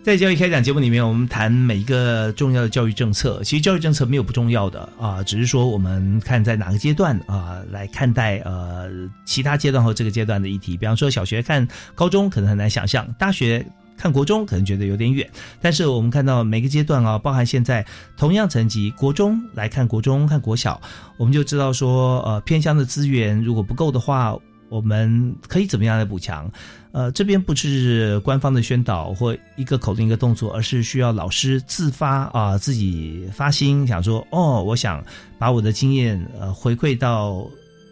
[0.10, 3.44] 在教育开讲节目里面，我们谈每一个重要的教育政策。
[3.44, 8.90] 其实教育政策没有不重要的啊，只是说我们看在哪个阶段啊来看待呃
[9.24, 10.76] 其他阶段和这个阶段的议题。
[10.76, 13.64] 比方说小学看高中可能很难想象，大学
[13.96, 15.30] 看国中可能觉得有点远。
[15.62, 17.86] 但是我们看到每个阶段啊，包含现在
[18.18, 20.82] 同样层级国中来看国中看国小，
[21.18, 24.36] 我们就知道说呃偏乡的资源如果不够的话。
[24.72, 26.48] 我们可以怎么样来补强？
[26.92, 35.04] 呃，这边不是官方的宣导或一个口令一个动作，而是需要老师自发啊，自己发心想说，哦，我想
[35.38, 37.48] 把我的经验呃回馈到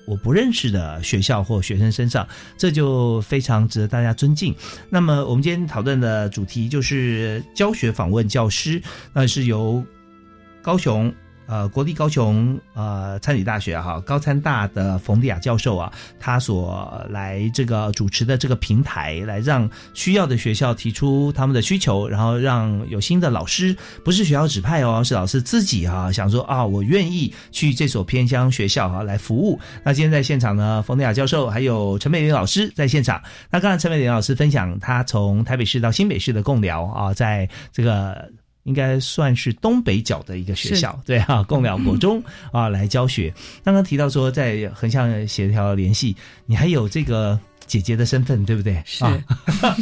[0.08, 2.28] 我不认识的学校或学生身上，
[2.58, 4.56] 这就非常值得大家尊敬。
[4.90, 8.82] 那么我们今天讨论的主题就是教学访问教师，
[9.14, 9.84] 那是由
[10.62, 11.14] 高雄。
[11.48, 29.60] 呃，国立高雄呃参旅大学哈高参大的冯丽雅教授啊，他所来这个主持的这个平台，来让需要的学校提出他们的需求，然后让有新的老师，不是学校指派哦，是老师自己哈想说啊，我愿意去这所偏乡学校哈来服务。
[29.84, 33.22] 那今天在现场呢，冯丽雅教授还有陈美玲老师在现场。
[33.50, 38.30] 那刚才陈美玲老师分享他从台北市到新北市的共聊啊，在这个。
[38.68, 42.22] 应该算是东北角的一个学校，对哈，共寮国中
[42.54, 43.34] 啊来教学。
[43.64, 46.16] 刚刚提到说在横向协调联系，
[46.46, 47.40] 你还有这个。
[47.68, 48.82] 姐姐的身份对不对？
[48.86, 49.04] 是，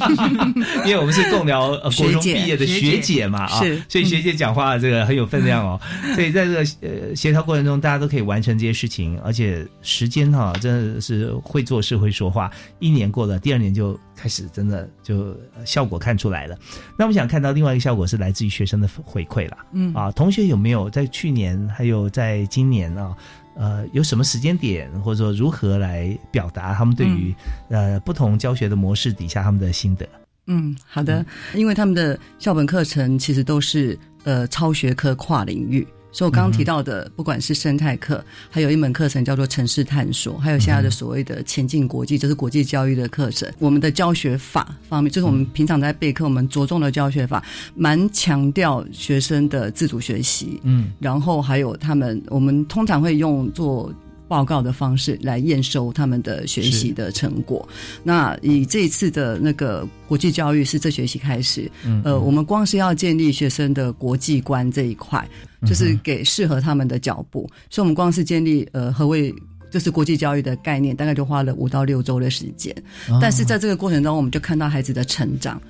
[0.85, 5.79] 因为我们是共聊国中毕业的学姐嘛啊，所以学姐讲话这个很有分量哦。
[6.15, 12.51] 所以在这个呃协调过程中，大家都可以完成这些事情，而且时间哈真的是会做事会说话。
[12.79, 16.57] 一年过了，第二年就开始真的就效果看出来了。
[16.97, 19.57] 那我们想看到另外一个效果是来自于学生的回馈了。
[19.73, 23.15] 嗯啊，同学有没有在去年还有在今年啊？
[23.55, 27.33] 呃，有什么时间点，或者说如何来表达他们对于
[27.69, 30.07] 呃不同教学的模式底下他们的心得？
[30.47, 31.25] 嗯，好的，
[31.55, 35.87] 因为他们的校本课程其实都是呃超学科跨领域。
[36.15, 43.51] 所以我刚刚提到的，不管是生态课，还有一门课程叫做城市探索，还有现在的所谓的前进国际，就是国际教育的课程。
[43.59, 47.43] 我们的教学法方面，就是我们平常在备课，我们着重的教学法，
[47.75, 50.57] 蛮强调学生的自主学习。
[50.63, 53.93] 嗯，然后还有他们，我们通常会用做。
[54.27, 57.67] 报告的方式来验收他们的学习的成果。
[58.03, 61.69] 那以这一次的那个国际教育是这学期开始，
[62.03, 65.27] 呃，我们光是要建立学生的国际观这一块，
[65.65, 67.49] 就是给适合他们的脚步。
[67.69, 69.33] 所以，我们光是建立呃何谓
[69.71, 72.75] 就是国际教育的概念，大概就花了五到六周的时间。
[73.21, 75.61] 但是在这个过程中，我们就看到孩子的成长。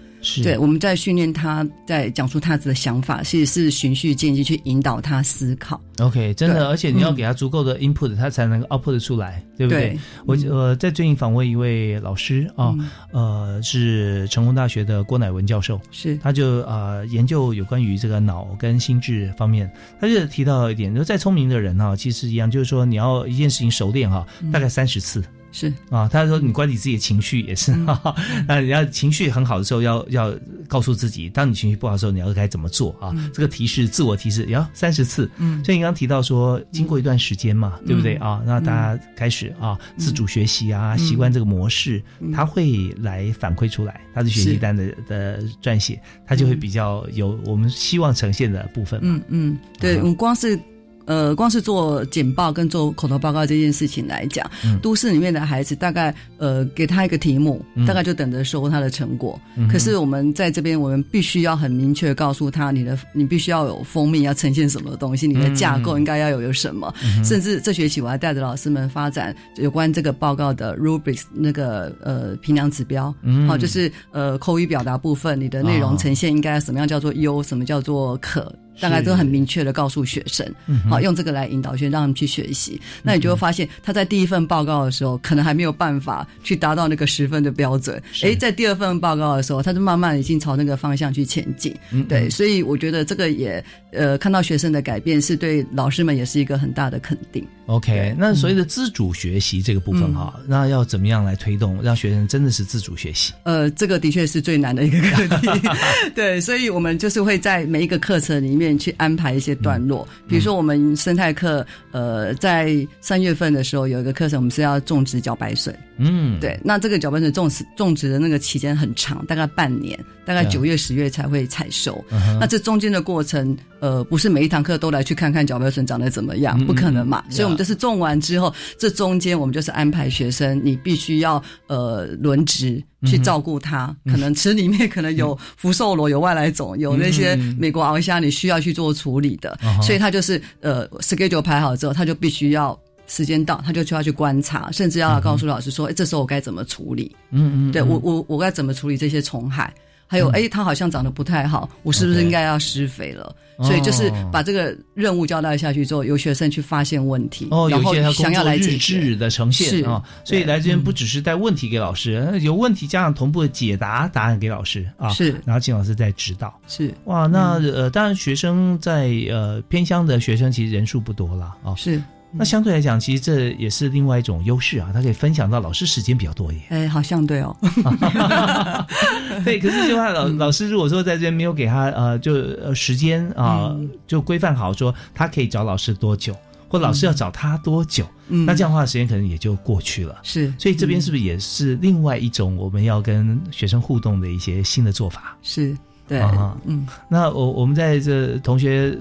[0.44, 5.80] 对，我们在训练他，在讲出他的想法，其实是循序渐进去引导他思考。
[6.00, 9.98] OK，真的，而且你要给他足够的 input，他才能 output 出来，对不对？
[10.26, 12.76] 我呃，在最近访问一位老师啊，
[13.12, 19.72] 呃，是成功大学的郭乃文教授，是，他就呃研究有关于这个脑跟心智方面，
[20.02, 25.24] 他就提到一点，就再聪明的人哈，其实一样，就是说你要一件事情熟练哈，大概三十次。
[25.56, 25.74] 是。
[25.90, 27.74] 啊，他说你管理自己的情绪也是，
[28.46, 30.36] 那你要情绪很好的时候，要要
[30.68, 33.16] 告诉自己，当你情绪不好的时候，你要该怎么做啊？
[33.34, 35.32] 这个提示，自我提示要三十次。
[35.38, 38.16] 嗯，所以你刚刚提到说，经过一段时间嘛，对不对？
[38.16, 38.44] 啊？
[38.46, 42.04] 那大家开始啊，自主学习啊，习惯这个模式，
[42.34, 45.98] 他会来反馈出来，他的学习单的的撰写，
[46.28, 49.00] 他就会比较有我们希望呈现的部分。
[49.02, 50.60] 嗯嗯，对，我们光是。
[51.06, 54.50] 呃，光是做简报跟做口头报告这件事情来讲，
[54.82, 59.40] 都市里面的孩子大概呃给他一个题目，大概就等着收他的成果。
[59.72, 66.94] 可是我们在这边，我们必须要很明确告诉他，你的你必须要有封面，要呈现什么东西，你的架构应该要有有什么。
[67.24, 73.14] 甚至这学期我还带着老师们发展有关这个报告的 rubrics 那个呃评量指标，
[73.48, 78.52] 好，就是呃口语表达部分，你的内容呈现应该什么样叫做优，什么叫做可。
[78.80, 80.46] 大概都很明确的告诉学生，
[80.90, 82.80] 好用这个来引导学生，让他们去学习。
[83.04, 88.02] 那你就会发现，他在第一份报告的时候，可能还没有办法去达到那个十分的标准。
[88.24, 91.76] 哎，在第二份报告的时候，他就慢慢已经朝那个方向去前进。
[91.92, 93.64] 嗯对，所以我觉得这个也
[93.96, 97.46] 呃，看到学生的改变，是对老师们也是一个很大的肯定。
[97.68, 103.34] OK，那所谓的自主学习这个部分哈，那要怎么样来推动，让学生真的是自主学习？
[103.44, 105.48] 呃，这个的确是最难的一个课题。
[106.14, 115.76] 对，所以我们就是会在每一个课程里面去安排一些段落，比如说我们生态课，呃，在三月份的时候有一个课程，我们是要种植茭白笋。
[115.98, 122.04] 嗯，对，那这个茭白笋种植种植的那个期间很长，大概半年，大概九月十月才会采收。
[122.40, 127.24] 那这中间的过程，呃，不是每一堂课都来去看看茭白笋长得怎么样，不可能嘛。
[127.30, 133.96] 所以，我们就是种完之后，这中间我们就是安排学生，你必须要呃轮值去照顾它。
[134.06, 139.58] 可能池里面可能有福寿螺、有外来种、有那些美国鳌虾，你需要去做处理的。
[139.82, 142.78] 所以，他就是呃 schedule 排好之后，他就必须要。
[143.08, 147.16] 时间到，他就需要去观察，甚至要告诉老师说：“哎，这时候我该怎么处理？
[147.30, 149.72] 嗯嗯，对我我我该怎么处理这些虫害？
[150.08, 153.36] 还有，哎，它好像长得不太好，我是不是应该要施肥了？
[153.64, 160.04] 所以就是把这个任务交代下去之后，由学生去发现问题，哦，然后想要来日志的呈现啊。
[160.24, 165.10] 所以来这边不只是带问题给老师，有问题加上同步的解答答案给老师啊。
[165.10, 166.54] 是，然后请老师再指导。
[166.68, 171.74] 是，哇，那呃，当然学生在呃偏乡的学生其实人数不多了啊。
[171.76, 172.02] 是。
[172.38, 176.66] 那相对来讲，其实这也是另外一种优势啊，他可以分享到老师时间比较多一点。
[176.70, 177.56] 哎，好像对哦。
[179.44, 183.76] 对，可是就怕老老师如果说在这边没有给他呃，就呃时间啊，
[184.06, 186.36] 就规范好说他可以找老师多久，
[186.68, 190.18] 或老师要找他多久，那这样的话时间可能也就过去了。
[190.24, 195.38] 是，所以这边是不是也是另外一种我们要跟学生互动的一些新的做法？
[195.42, 195.78] 是，
[196.08, 196.20] 对，
[196.66, 196.86] 嗯。
[197.10, 198.98] 那我我们在这同学。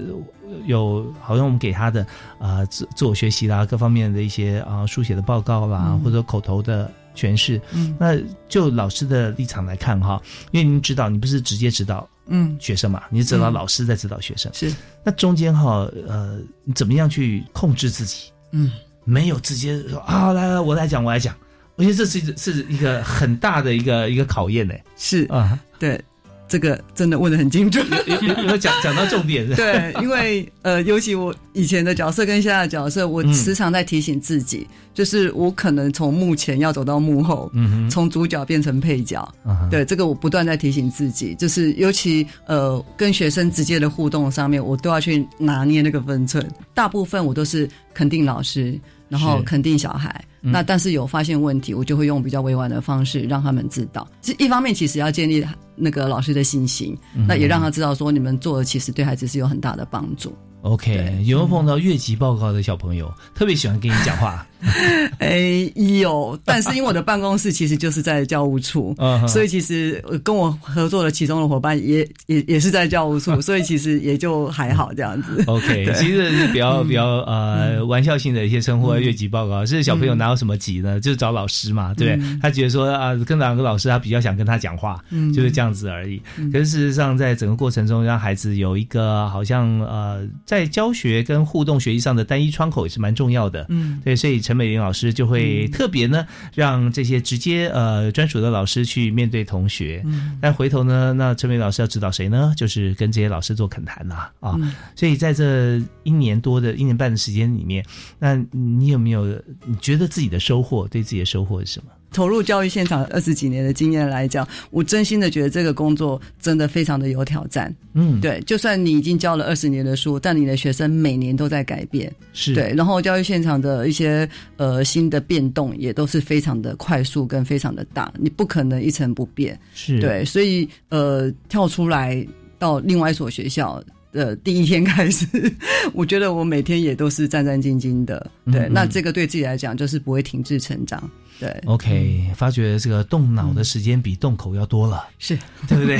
[0.65, 2.05] 有好像我们给他的
[2.39, 7.59] 啊自自我学习啦，各方面的一些啊书写的报告啦，或者口头的诠释。
[7.71, 8.17] 嗯，那
[8.47, 10.21] 就老师的立场来看哈，
[10.51, 14.73] 因为您指导，你不是直接指导嗯学生嘛，你指导老师在指导学生，是
[15.03, 18.31] 那中间哈呃，你怎么样去控制自己？
[18.51, 18.71] 嗯，
[19.03, 21.35] 没有直接说啊，来来，我来讲，我来讲。
[21.77, 24.73] 我觉得这是是一个很大的一个一个考验呢。
[24.95, 26.01] 是啊，对。
[26.47, 27.85] 这个真的问的很精准，
[28.47, 29.47] 有讲讲到重点。
[29.55, 37.51] 对，因为呃，尤其我以前的角色跟现在的角色，我时常在提醒自己，就是我可能从幕前要走到幕后，
[37.89, 39.27] 从主角变成配角。
[39.71, 46.47] 对，这个我不断在提醒自己，就是尤其呃，跟学生直接的互动上面，我都要去拿捏那个分寸。
[46.73, 48.79] 大部分我都是肯定老师。
[49.07, 54.07] 然后肯定小孩，那但是有发现问题，我就会用比较委婉的方式让他们知道。
[54.21, 55.45] 是一方面其实要建立
[55.75, 56.97] 那个老师的信心，
[57.27, 60.35] 那也让他知道说你们做的其实对孩子是有很大的帮助。
[60.61, 64.47] OK，有没有碰到越级报告的小朋友特别喜欢跟你讲话？
[65.19, 68.95] 哎，有，但是因为我的办公室其实就是在教务处，
[69.27, 75.43] 所以其实跟我合作的其中的伙伴也也也是在教务处， 所以其实也就还好这样子。
[75.47, 80.99] OK，其实是比较比较呃玩笑性的一些称呼，越级报告是小朋友哪有什么级呢？
[80.99, 85.03] 就是找老师嘛，对他觉得说啊，跟哪个老师他比较想跟他讲话，
[85.33, 86.21] 就是这样子而已。
[86.51, 93.65] 可是事实上，在整个过程中，让孩子有一个好像呃在教学跟互动学习上的单一窗口也是蛮重要的。
[93.69, 94.65] 嗯，对，所以陈。
[94.65, 100.01] 美玲老师就会特别呢，让这些直接呃专属的老师去面对同学。
[100.05, 102.53] 嗯，但回头呢，那陈美老师要指导谁呢？
[102.57, 104.57] 就是跟这些老师做恳谈呐啊。
[104.95, 107.85] 所以在这一年多的一年半的时间里面，
[108.17, 109.25] 那你有没有
[109.65, 110.87] 你觉得自己的收获？
[110.87, 111.91] 对自己的收获是什么？
[112.15, 117.75] 投入教育现场二十几年的经验来讲，我真心的觉得这个工作真的非常的有挑战。
[117.93, 122.73] 嗯，对，就算你已经教了二十年的书，但你的学生每年都在改变，是对。
[122.73, 129.59] 然后教育现场的一些呃新的变动也都是非常的快速跟非常的大，你不可能一成不变。
[129.73, 132.25] 是对，所以呃跳出来
[132.57, 133.83] 到另外一所学校
[134.15, 135.27] 的第一天开始，
[135.93, 138.31] 我觉得我每天也都是战战兢兢的。
[138.51, 141.07] 对，那这个对自己来讲就是不会停滞成长。
[141.37, 145.37] 对，OK，发觉这个动脑的时间比动口要多了，是
[145.67, 145.97] 对不对？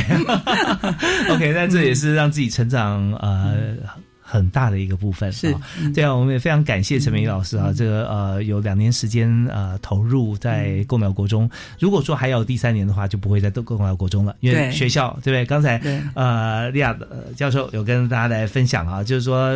[1.30, 3.76] OK，那这也是让自己成长呃
[4.36, 5.32] 很大的一个部分。
[5.32, 5.56] 是，
[5.94, 15.46] 对啊，我们也非常感谢陈美老师啊，这个呃有两年时间呃投入在共苗国中，如果说还有第三年的话，就不会在共苗国中了，因为学校对不对？
[15.46, 15.82] 刚才
[16.14, 16.96] 呃利亚
[17.36, 19.56] 教授有跟大家来分享啊，就是说。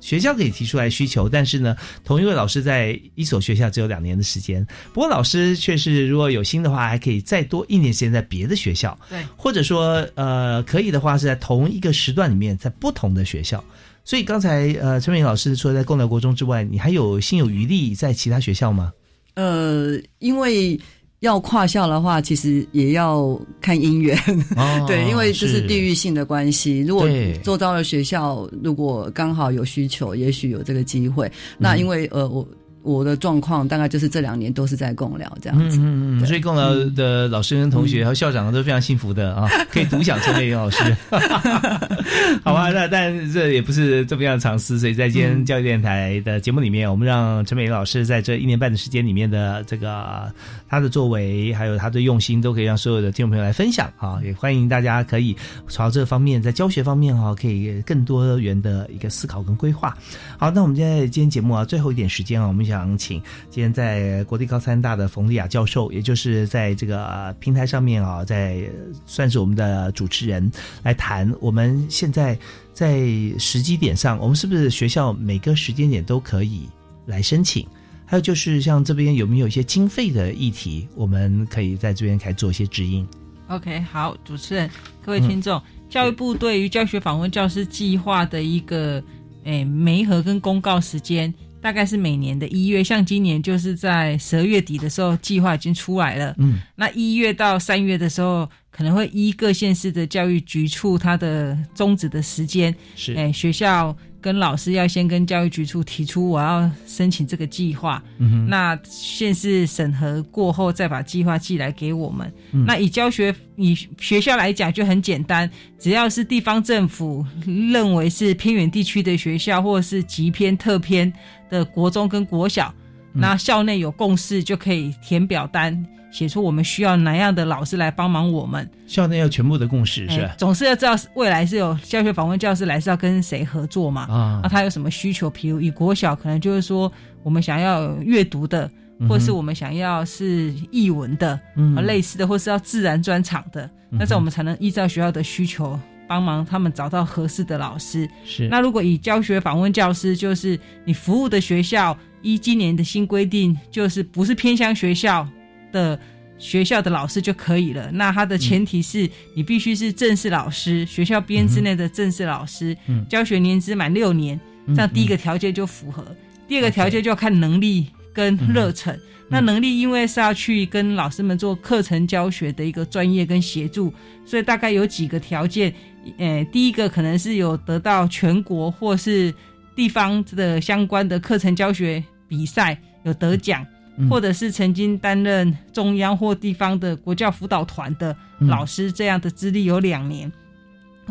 [0.00, 4.62] 学校可以提出来需求，但是呢，同一位老师在一所学校只有两年的时间。
[4.92, 8.98] 不过老师却是如果有心的话，还可以再多一年时间在别的学校。
[9.08, 13.64] 对，或者说呃，可以的话是在同一个时段里面，在不同的学校。
[14.04, 18.92] 所以刚才呃，陈美老师除了，在共寮国中之外，你还有心有余力在其他学校吗？
[19.34, 20.78] 呃，因为。
[21.20, 24.14] 要跨校的话，其实也要看姻缘，
[24.86, 26.80] 对，因为这是地域性的关系。
[26.80, 27.08] 如果
[27.42, 31.30] 做到了学校，如果刚好有需求，也许有这个机会。
[31.56, 32.46] 那因为呃，我。
[32.84, 40.94] 我的状况大概就是这两年都是在共聊这样子，嗯嗯所以共聊的老师跟同学和校长都非常幸福的啊， 可以独享陈美云老师。
[42.44, 50.30] 好吧，那但这也不是这么样的尝试，所以在今天教育电台的节目里面，我们让陈美云老师在这一年半的时间里面的这个
[50.68, 55.34] 他的作为，还有他的用心，都可以让所有的听众朋友来分享啊，也欢迎大家可以
[55.68, 59.96] 朝这方面在教学方面哈，可以更多元的一个思考跟规划。
[60.36, 62.73] 好，那我们现在今天节目啊，最后一点时间啊，我们想。
[62.74, 68.68] 想请今天在国立高三大的冯丽雅教授，也就是在这个平台上面啊，在
[69.06, 70.50] 算是我们的主持人
[70.82, 71.32] 来谈。
[71.40, 72.36] 我们现在
[72.72, 73.06] 在
[73.38, 76.68] 时机点上，我们是不是学校每个时间点都可以
[77.06, 77.64] 来申请？
[78.04, 83.06] 还有就是像这边有没有一些经费的议题，我们可以在这边开始做一些指引。
[83.46, 84.68] OK，好，主持人，
[85.04, 89.00] 各位听众，教育部对于教学访问教师计划的一个
[89.44, 91.32] 诶媒合跟公告时间。
[91.64, 96.34] 大概是每年的一月，像今年就是在十二月底的时候，计划已经出来了。
[96.36, 103.96] 嗯，那一月到三月的时候，可能会依各县市的教育局处它的终止的时间，是哎学校。
[104.20, 108.02] 跟老师要先跟教育局处提出我要申请这个计划，
[108.48, 112.32] 那县市审核过后再把计划寄来给我们。
[112.66, 121.12] 那以教学以学校来讲就很简单，只要是地方政府认为是偏远地区的学校或者是极偏特偏
[121.50, 122.74] 的国中跟国小，
[123.12, 125.86] 那校内有共识就可以填表单。
[126.14, 128.70] 写出我们需要哪样的老师来帮忙我们？
[128.86, 130.32] 校内要全部的共识是吧？
[130.38, 134.02] 总是要知道未来是有教学访问教师来是要跟谁合作嘛？
[134.02, 135.28] 啊，那他有什么需求？
[135.28, 136.90] 比如以国小可能就是说
[137.24, 138.70] 我们想要阅读的，
[139.08, 148.08] 或是我们想要是译文的，嗯，类似的，或是要自然专场的，那这我们才能依照学校的需求帮忙他们找到合适的老师。
[148.24, 148.46] 是。
[148.46, 155.28] 那如果以教学访问教师，就是你服务的学校依今年的新规定，就是不是偏乡学校
[155.74, 155.98] 的
[156.38, 157.90] 学校的老师就可以了。
[157.92, 162.76] 那它的前提是你必须是正式老师，学校编制内的正式老师，
[163.08, 166.04] 教学年资满六年，这样第一个条件就符合。
[166.46, 168.98] 第二个条件就要看能力跟热忱。
[169.28, 173.92] 那能力因为是要去跟老师们做课程教学的一个专业跟协助，
[174.24, 175.74] 所以大概有几个条件。
[176.18, 179.32] 呃，第一个可能是有得到全国或是
[179.74, 183.66] 地方的相关的课程教学比赛有得奖，
[184.08, 190.30] 或者是曾经担任中央或地方的国教辅导团的老师这样的资历有两年，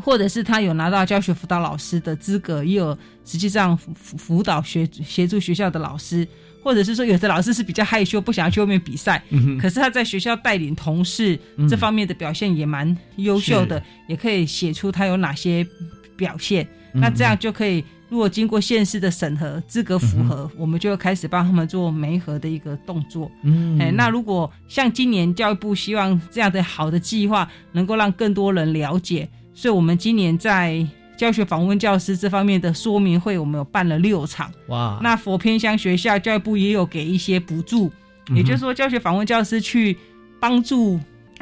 [0.02, 6.28] 或者是他有拿到教学辅导老师的资格，也有实际上辅辅导学协助学校的老师。
[6.64, 9.22] 或者是说，有的老师是比较害羞，不想要去外面比赛，
[9.60, 15.68] 可是他在学校带领同事这方面的表现也蛮优秀的，也可以写出他有哪些
[16.16, 16.66] 表现。
[16.94, 23.32] 那这样就可以，如果经过县市的审核，资格符合，我们就开始帮他们做媒合的一个动作。
[23.41, 30.88] 嗯，哎，那如果像今年教育部希望这样的好的计划能够让更多人了解，所以我们今年在。
[31.16, 34.51] 教学访问教师这方面的说明会，我们有办了六场。
[34.68, 34.99] 哇！
[35.01, 37.89] 那佛偏乡学校教育部也有给一些补助，
[38.36, 39.95] 也就是说，教学访问教师去
[40.39, 40.99] 帮助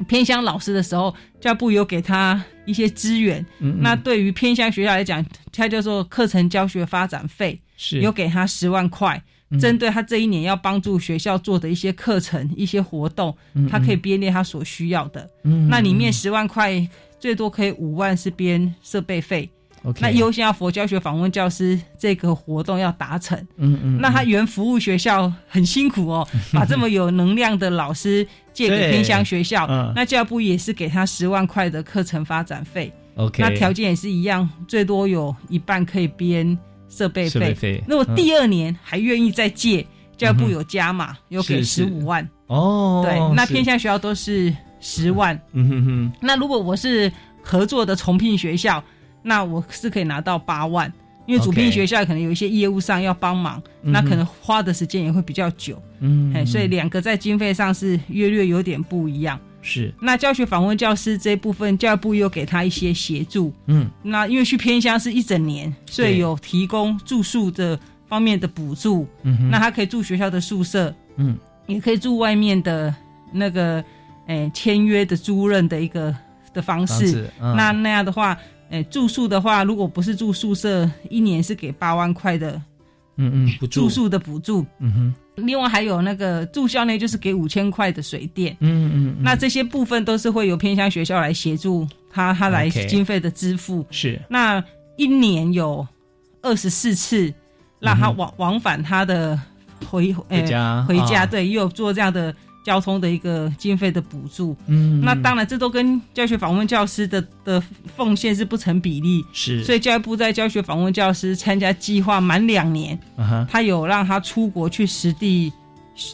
[0.08, 3.46] 偏乡老师的时候，教育部有给他一些资源。
[3.80, 9.22] 那对于偏乡学校来讲，他叫做课程教学发展费，是有给他十万块，
[9.60, 13.36] 针对他这一年要帮助学校做的一些课程、一些活动，
[13.70, 15.30] 他可以编列他所需要的。
[15.70, 16.88] 那里面十万块
[17.20, 19.50] 最多可以五万是编设备费。
[20.00, 29.66] 那优先要佛教学访问教师这个活动要达成，嗯嗯，那他原服务学校很辛苦哦， 把这么有能量的老师借给偏乡学校，
[29.96, 36.56] 那教育部也是给他十万块的课程发展费，OK，那条件也是一样，最多有一半可以编
[36.88, 39.84] 设备费，那我第二年还愿意再借，
[40.16, 42.28] 教育部有加码，有给十五万。
[42.46, 47.12] 哦，对，那偏乡学校都是十万，嗯哼哼，那如果我是
[47.42, 48.84] 合作的重聘学校。
[49.22, 50.92] 那我是可以拿到八万，
[51.26, 59.40] 因为主聘学校可能有一些业务上要帮忙，那可能花的时间也会比较久，嗯，哎，所以两个在经费上是约略有点不一样。
[59.62, 72.92] 是，那教学访问教师这一部分，教育部又给他一些协助，嗯，那因为去偏乡是一整年，所以有提供住宿的方面的补助，嗯，那他可以住学校的宿舍，嗯，也可以住外面的
[73.32, 73.84] 那个，
[74.26, 76.12] 哎，签约的租赁的一个
[76.56, 78.36] 的方式，那那样的话。
[78.72, 82.60] 哎，住宿的话，如果不是住宿舍，一年是给八万块的，
[83.18, 85.16] 嗯嗯，住宿的补助，嗯哼。
[85.36, 89.16] 另外还有那个住校内就是给五千块的水电，嗯嗯。
[89.22, 93.86] 那这些部分都是会由偏乡学校来协助他，他来经费的支付。
[93.92, 94.20] 是。
[94.30, 94.64] 那
[94.98, 95.86] 一年有
[96.42, 97.34] 二十四次
[97.80, 99.40] 让他往往返他的
[99.90, 102.34] 回回家回家，对，也有做这样的。
[102.64, 107.62] 交通的一个经费的补助，嗯，那当然这都跟教学访问教师的的
[107.96, 113.00] 奉献是不成比例，是，所以教育部在教学访问教师参加计划满两年，
[113.50, 115.52] 他有让他出国去实地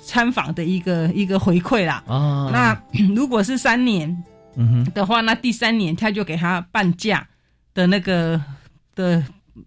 [0.06, 2.02] 参访的一个一个回馈啦。
[2.08, 2.82] 啊，那
[3.14, 4.10] 如果是三年，
[4.56, 4.92] 嗯哼。
[4.94, 7.28] 的话，那第三年他就给他半价
[7.74, 8.42] 的那个
[8.96, 9.22] 的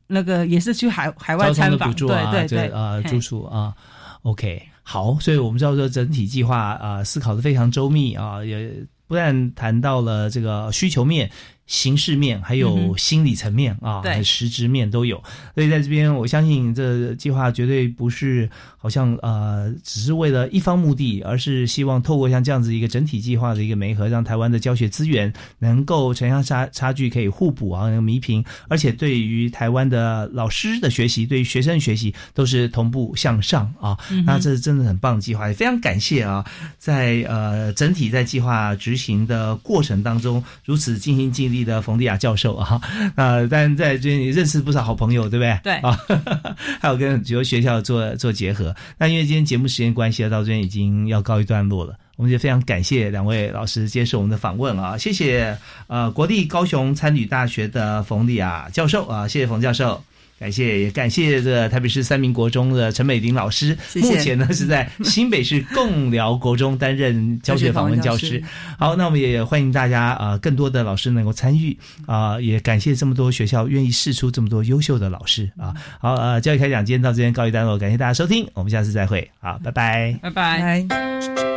[0.06, 3.74] 那个也是去海海外参访，对对对，啊，住宿啊
[4.22, 4.69] ，OK。
[4.92, 8.74] 好，所以我们知道说整体计划啊，思考的非常周密啊，也
[9.06, 11.30] 不但谈到了这个需求面。
[11.70, 15.22] 形式面还有心理层面啊，实质面都有，
[15.54, 33.96] 所以在这边我相信这计划绝对不是好像呃只是为了一方目的，而是希望透过像这样子一个整体计划的一个媒合，让台湾的教学资源能够城乡差差距可以互补啊，能弥平，而且对于台湾的老师的学习，对于学生的学习都是同步向上啊，
[34.26, 36.44] 那这是真的很棒的计划，也非常感谢啊，
[36.78, 41.59] 在呃整体在计划执行的过程当中如此尽心尽力。
[41.64, 42.80] 的冯迪亚教授啊，
[43.16, 45.58] 呃，但在这里认识不少好朋友，对不对？
[45.62, 45.98] 对啊，
[46.80, 48.74] 还有跟很多学校做做结合。
[48.98, 51.94] 那因为今天节目时间关系，到这边已经要告一段落了。
[52.16, 55.56] 我们就非常感谢两位老师接受我们的访问啊，谢谢
[55.86, 60.02] 呃国立高雄参旅大学的冯丽亚教授啊，谢谢冯教授。
[60.40, 68.42] 感谢也感谢这台北市三民国中的陈美玲老师，目前呢是在新北市共寮国中担任教学访问教师。
[68.78, 71.76] 好，那我们也欢迎大家啊，更多的老师能够参与
[72.06, 75.74] 啊，也感谢这么多学校愿意试出这么多优秀的老师啊。
[76.00, 81.49] 好，呃，教育开讲今天到这边告一段落，感谢大家收听，我们下次再会，好，拜拜，拜拜。